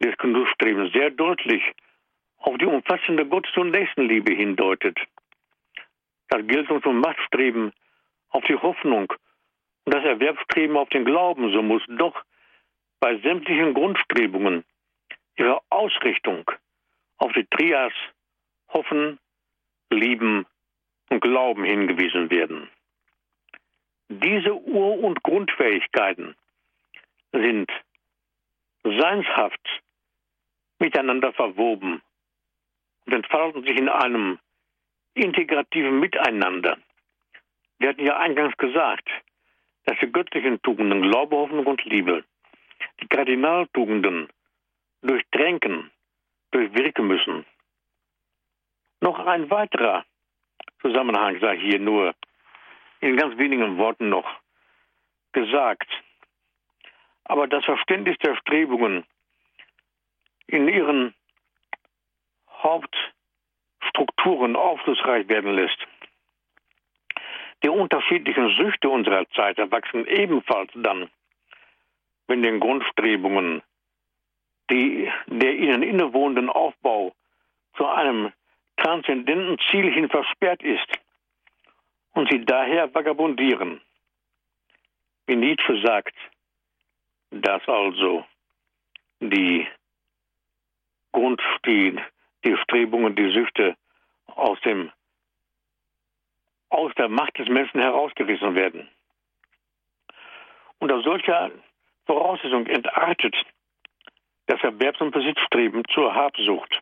des 0.00 0.16
Genussstrebens 0.18 0.92
sehr 0.92 1.10
deutlich 1.10 1.62
auf 2.38 2.56
die 2.58 2.66
umfassende 2.66 3.26
Gottes- 3.26 3.56
und 3.56 3.70
Nächstenliebe 3.70 4.32
hindeutet. 4.32 4.98
Das 6.28 6.46
Geltungs- 6.46 6.86
und 6.86 7.00
Machtstreben 7.00 7.72
auf 8.28 8.44
die 8.44 8.56
Hoffnung 8.56 9.12
und 9.84 9.94
das 9.94 10.04
Erwerbsstreben 10.04 10.76
auf 10.76 10.88
den 10.90 11.04
Glauben, 11.04 11.52
so 11.52 11.62
muss 11.62 11.82
doch 11.88 12.22
bei 13.00 13.18
sämtlichen 13.18 13.74
Grundstrebungen 13.74 14.64
ihre 15.36 15.60
Ausrichtung 15.70 16.48
auf 17.18 17.32
die 17.32 17.46
Trias 17.46 17.92
Hoffen, 18.68 19.18
Lieben 19.90 20.46
und 21.10 21.20
Glauben 21.20 21.64
hingewiesen 21.64 22.30
werden. 22.30 22.68
Diese 24.08 24.54
Ur- 24.54 24.98
und 25.04 25.22
Grundfähigkeiten 25.22 26.34
sind 27.32 27.70
seinshaft 28.82 29.82
miteinander 30.78 31.32
verwoben 31.32 32.00
und 33.06 33.12
entfalten 33.12 33.62
sich 33.62 33.76
in 33.76 33.88
einem 33.88 34.38
integrativen 35.14 36.00
Miteinander. 36.00 36.78
Wir 37.78 37.90
hatten 37.90 38.06
ja 38.06 38.18
eingangs 38.18 38.56
gesagt, 38.56 39.08
dass 39.84 39.98
die 40.00 40.10
göttlichen 40.10 40.60
Tugenden 40.62 41.02
Glaube, 41.02 41.36
Hoffnung 41.36 41.66
und 41.66 41.84
Liebe 41.84 42.24
die 43.00 43.06
Kardinaltugenden 43.06 44.28
durchtränken, 45.02 45.90
durchwirken 46.50 47.06
müssen. 47.06 47.44
Noch 49.00 49.18
ein 49.18 49.50
weiterer 49.50 50.04
Zusammenhang 50.80 51.38
sei 51.40 51.56
hier 51.58 51.78
nur 51.78 52.14
in 53.00 53.16
ganz 53.16 53.36
wenigen 53.38 53.78
Worten 53.78 54.08
noch 54.08 54.28
gesagt. 55.32 55.88
Aber 57.24 57.46
das 57.46 57.64
Verständnis 57.64 58.16
der 58.18 58.36
Strebungen 58.36 59.04
in 60.46 60.68
ihren 60.68 61.14
Hauptstrukturen 62.62 64.56
aufschlussreich 64.56 65.28
werden 65.28 65.52
lässt. 65.54 65.86
Die 67.62 67.68
unterschiedlichen 67.68 68.56
Süchte 68.56 68.88
unserer 68.88 69.28
Zeit 69.30 69.58
erwachsen 69.58 70.06
ebenfalls 70.06 70.70
dann, 70.74 71.10
wenn 72.26 72.42
den 72.42 72.58
Grundstrebungen 72.58 73.62
die, 74.70 75.10
der 75.26 75.54
ihnen 75.54 75.82
innewohnenden 75.82 76.48
Aufbau 76.48 77.12
zu 77.76 77.86
einem 77.86 78.32
transzendenten 78.80 79.58
Ziel 79.70 79.92
hin 79.92 80.08
versperrt 80.08 80.62
ist 80.62 80.88
und 82.12 82.30
sie 82.30 82.44
daher 82.44 82.92
vagabundieren. 82.92 83.80
Wie 85.26 85.36
Nietzsche 85.36 85.80
sagt, 85.84 86.14
dass 87.30 87.66
also 87.68 88.24
die 89.20 89.66
Grund, 91.12 91.40
die, 91.66 91.98
die 92.44 92.56
Strebungen, 92.56 93.14
die 93.14 93.30
Süchte 93.32 93.76
aus 94.26 94.60
dem 94.62 94.90
aus 96.70 96.92
der 96.94 97.08
Macht 97.08 97.36
des 97.36 97.48
Menschen 97.48 97.80
herausgerissen 97.80 98.54
werden. 98.54 98.88
Unter 100.78 101.02
solcher 101.02 101.50
Voraussetzung 102.06 102.66
entartet 102.66 103.34
das 104.46 104.60
Erwerbs- 104.62 105.00
und 105.00 105.10
Besitzstreben 105.10 105.82
zur 105.92 106.14
Habsucht 106.14 106.80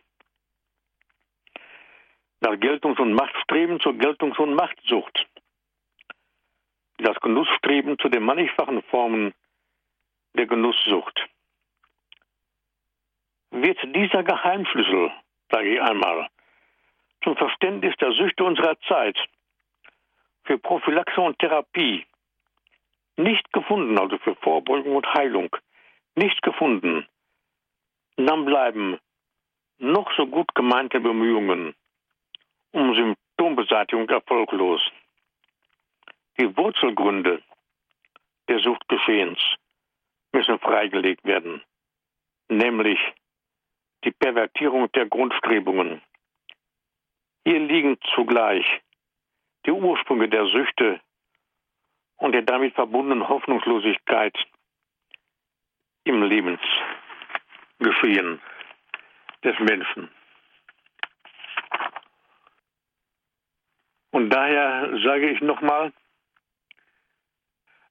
das 2.40 2.58
Geltungs- 2.60 3.00
und 3.00 3.14
Machtstreben 3.14 3.80
zur 3.80 3.94
Geltungs- 3.94 4.38
und 4.38 4.54
Machtsucht, 4.54 5.26
das 6.98 7.18
Genussstreben 7.20 7.98
zu 7.98 8.08
den 8.08 8.22
mannigfachen 8.22 8.82
Formen 8.84 9.34
der 10.34 10.46
Genusssucht. 10.46 11.26
Wird 13.50 13.78
dieser 13.94 14.22
Geheimschlüssel, 14.22 15.12
sage 15.50 15.74
ich 15.74 15.80
einmal, 15.80 16.28
zum 17.22 17.36
Verständnis 17.36 17.96
der 17.96 18.12
Süchte 18.12 18.44
unserer 18.44 18.78
Zeit 18.82 19.18
für 20.44 20.58
Prophylaxe 20.58 21.20
und 21.20 21.38
Therapie 21.38 22.06
nicht 23.16 23.52
gefunden, 23.52 23.98
also 23.98 24.18
für 24.18 24.36
Vorbeugung 24.36 24.94
und 24.96 25.12
Heilung, 25.14 25.54
nicht 26.14 26.40
gefunden, 26.42 27.06
dann 28.16 28.44
bleiben 28.44 28.98
noch 29.78 30.10
so 30.16 30.26
gut 30.26 30.54
gemeinte 30.54 31.00
Bemühungen 31.00 31.74
um 32.72 32.94
Symptombeseitigung 32.94 34.08
erfolglos. 34.08 34.80
Die 36.38 36.56
Wurzelgründe 36.56 37.42
des 38.48 38.62
Suchtgeschehens 38.62 39.38
müssen 40.32 40.58
freigelegt 40.58 41.24
werden, 41.24 41.62
nämlich 42.48 42.98
die 44.04 44.12
Pervertierung 44.12 44.90
der 44.92 45.06
Grundstrebungen. 45.06 46.00
Hier 47.44 47.58
liegen 47.58 47.98
zugleich 48.14 48.64
die 49.66 49.72
Ursprünge 49.72 50.28
der 50.28 50.46
Süchte 50.46 51.00
und 52.16 52.32
der 52.32 52.42
damit 52.42 52.74
verbundenen 52.74 53.28
Hoffnungslosigkeit 53.28 54.36
im 56.04 56.22
Lebensgeschehen 56.22 58.40
des 59.44 59.58
Menschen. 59.60 60.10
Und 64.18 64.30
daher 64.30 64.98
sage 65.04 65.30
ich 65.30 65.40
nochmal, 65.42 65.92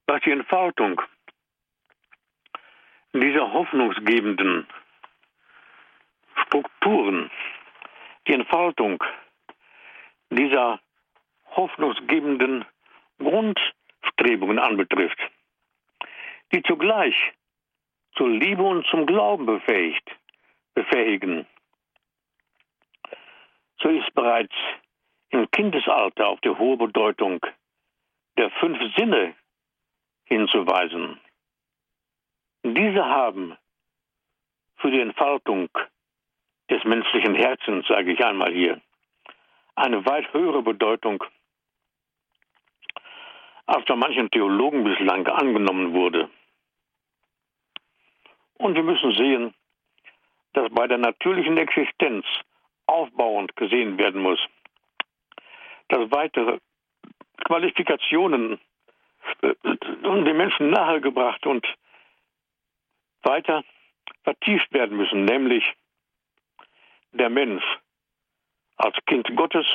was 0.06 0.20
die 0.26 0.30
Entfaltung 0.30 1.00
dieser 3.14 3.50
hoffnungsgebenden 3.50 4.66
Strukturen, 6.44 7.30
die 8.26 8.34
Entfaltung 8.34 9.02
dieser 10.28 10.80
hoffnungsgebenden 11.56 12.66
Grundstrebungen 13.18 14.58
anbetrifft, 14.58 15.18
die 16.52 16.62
zugleich 16.62 17.16
zur 18.16 18.28
Liebe 18.28 18.64
und 18.64 18.86
zum 18.88 19.06
Glauben 19.06 19.46
befähigt, 19.46 20.10
befähigen. 20.74 21.46
So 23.80 23.88
ist 23.88 24.12
bereits 24.12 24.52
im 25.30 25.50
Kindesalter 25.50 26.28
auf 26.28 26.40
die 26.40 26.50
hohe 26.50 26.76
Bedeutung 26.76 27.40
der 28.36 28.50
fünf 28.52 28.78
Sinne 28.96 29.34
hinzuweisen. 30.24 31.20
Diese 32.62 33.04
haben 33.04 33.56
für 34.76 34.90
die 34.90 35.00
Entfaltung 35.00 35.68
des 36.70 36.82
menschlichen 36.84 37.34
Herzens, 37.34 37.86
sage 37.86 38.12
ich 38.12 38.24
einmal 38.24 38.52
hier, 38.52 38.80
eine 39.74 40.04
weit 40.06 40.32
höhere 40.32 40.62
Bedeutung, 40.62 41.22
als 43.66 43.84
von 43.86 43.98
manchen 43.98 44.30
Theologen 44.30 44.84
bislang 44.84 45.26
angenommen 45.26 45.92
wurde. 45.92 46.30
Und 48.54 48.74
wir 48.74 48.82
müssen 48.82 49.12
sehen, 49.12 49.54
dass 50.54 50.70
bei 50.70 50.86
der 50.86 50.98
natürlichen 50.98 51.58
Existenz 51.58 52.24
aufbauend 52.86 53.54
gesehen 53.56 53.98
werden 53.98 54.22
muss 54.22 54.40
dass 55.88 56.10
weitere 56.10 56.58
Qualifikationen 57.44 58.60
äh, 59.42 59.54
den 59.64 60.36
Menschen 60.36 60.70
nahegebracht 60.70 61.46
und 61.46 61.66
weiter 63.22 63.64
vertieft 64.22 64.72
werden 64.72 64.96
müssen, 64.96 65.24
nämlich 65.24 65.64
der 67.12 67.30
Mensch 67.30 67.64
als 68.76 68.96
Kind 69.06 69.28
Gottes, 69.36 69.66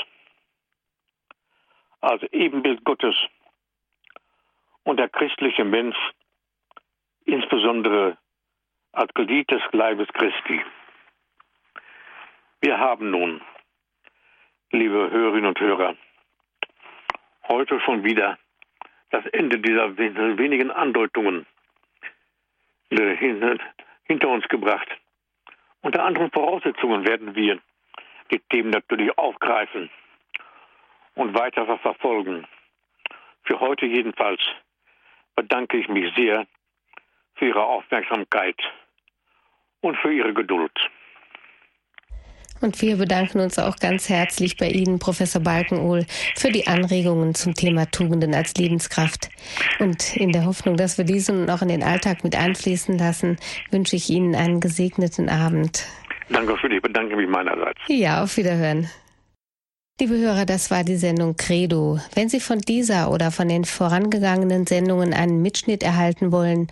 als 2.02 2.24
Ebenbild 2.32 2.84
Gottes 2.84 3.16
und 4.84 4.98
der 4.98 5.10
christliche 5.10 5.66
Mensch 5.66 5.98
insbesondere 7.26 8.18
als 8.92 9.14
Glied 9.14 9.50
des 9.50 9.62
Leibes 9.72 10.08
Christi. 10.10 10.62
Wir 12.62 12.78
haben 12.78 13.10
nun 13.10 13.42
liebe 14.74 15.12
Hörerinnen 15.12 15.46
und 15.46 15.60
Hörer. 15.60 15.96
Heute 17.48 17.80
schon 17.82 18.04
wieder 18.04 18.40
das 19.12 19.24
Ende 19.28 19.60
dieser 19.60 19.96
wenigen 19.98 20.72
Andeutungen 20.72 21.46
hinter 22.90 24.30
uns 24.30 24.48
gebracht. 24.48 24.88
Unter 25.82 26.04
anderen 26.04 26.32
Voraussetzungen 26.32 27.06
werden 27.06 27.36
wir 27.36 27.60
die 28.32 28.40
Themen 28.50 28.72
natürlich 28.72 29.16
aufgreifen 29.16 29.92
und 31.14 31.38
weiter 31.38 31.78
verfolgen. 31.78 32.48
Für 33.44 33.60
heute 33.60 33.86
jedenfalls 33.86 34.42
bedanke 35.36 35.78
ich 35.78 35.88
mich 35.88 36.12
sehr 36.16 36.48
für 37.36 37.46
Ihre 37.46 37.64
Aufmerksamkeit 37.64 38.60
und 39.82 39.98
für 39.98 40.12
Ihre 40.12 40.34
Geduld. 40.34 40.74
Und 42.64 42.82
wir 42.82 42.96
bedanken 42.96 43.42
uns 43.42 43.60
auch 43.60 43.76
ganz 43.76 44.08
herzlich 44.08 44.56
bei 44.56 44.70
Ihnen, 44.70 44.98
Professor 44.98 45.42
Balkenohl, 45.42 46.06
für 46.38 46.50
die 46.50 46.66
Anregungen 46.66 47.36
zum 47.36 47.56
Thema 47.56 47.92
Tugenden 47.92 48.34
als 48.34 48.54
Lebenskraft. 48.56 49.30
Und 49.80 50.16
in 50.16 50.32
der 50.32 50.46
Hoffnung, 50.46 50.78
dass 50.78 50.98
wir 50.98 51.04
diese 51.04 51.34
nun 51.34 51.50
auch 51.50 51.62
in 51.62 51.68
den 51.68 51.84
Alltag 51.84 52.24
mit 52.24 52.38
einfließen 52.38 52.98
lassen, 52.98 53.38
wünsche 53.70 53.98
ich 53.98 54.10
Ihnen 54.10 54.34
einen 54.34 54.62
gesegneten 54.62 55.28
Abend. 55.28 55.86
Danke 56.30 56.58
schön, 56.58 56.72
ich 56.72 56.82
bedanke 56.82 57.18
mich 57.18 57.28
meinerseits. 57.28 57.82
Ja, 57.88 58.24
auf 58.24 58.38
Wiederhören. 58.38 58.88
Liebe 60.02 60.18
Hörer, 60.18 60.48
das 60.48 60.72
war 60.72 60.84
die 60.84 60.96
Sendung 60.96 61.36
Credo. 61.36 62.00
Wenn 62.16 62.28
Sie 62.28 62.40
von 62.40 62.58
dieser 62.58 63.12
oder 63.12 63.30
von 63.30 63.48
den 63.48 63.64
vorangegangenen 63.64 64.66
Sendungen 64.66 65.14
einen 65.14 65.44
Mitschnitt 65.44 65.84
erhalten 65.84 66.32
wollen, 66.32 66.66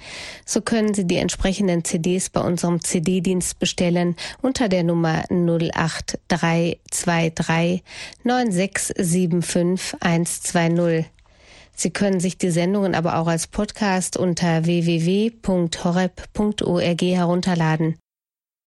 so 0.44 0.60
können 0.60 0.96
Sie 0.96 1.06
die 1.06 1.18
entsprechenden 1.18 1.84
CDs 1.84 2.32
bei 2.32 2.42
unserem 2.42 2.84
CD-Dienst 2.84 3.60
bestellen 3.60 4.16
unter 4.42 4.70
der 4.70 4.82
Nummer 4.82 5.26
08323 5.30 7.84
9675 8.24 10.02
120. 10.02 11.06
Sie 11.76 11.92
können 11.92 12.20
sich 12.20 12.40
die 12.40 12.50
Sendungen 12.50 12.96
aber 12.96 13.20
auch 13.20 13.28
als 13.28 13.46
Podcast 13.46 14.18
unter 14.18 14.66
www.horeb.org 14.66 17.02
herunterladen. 17.02 18.00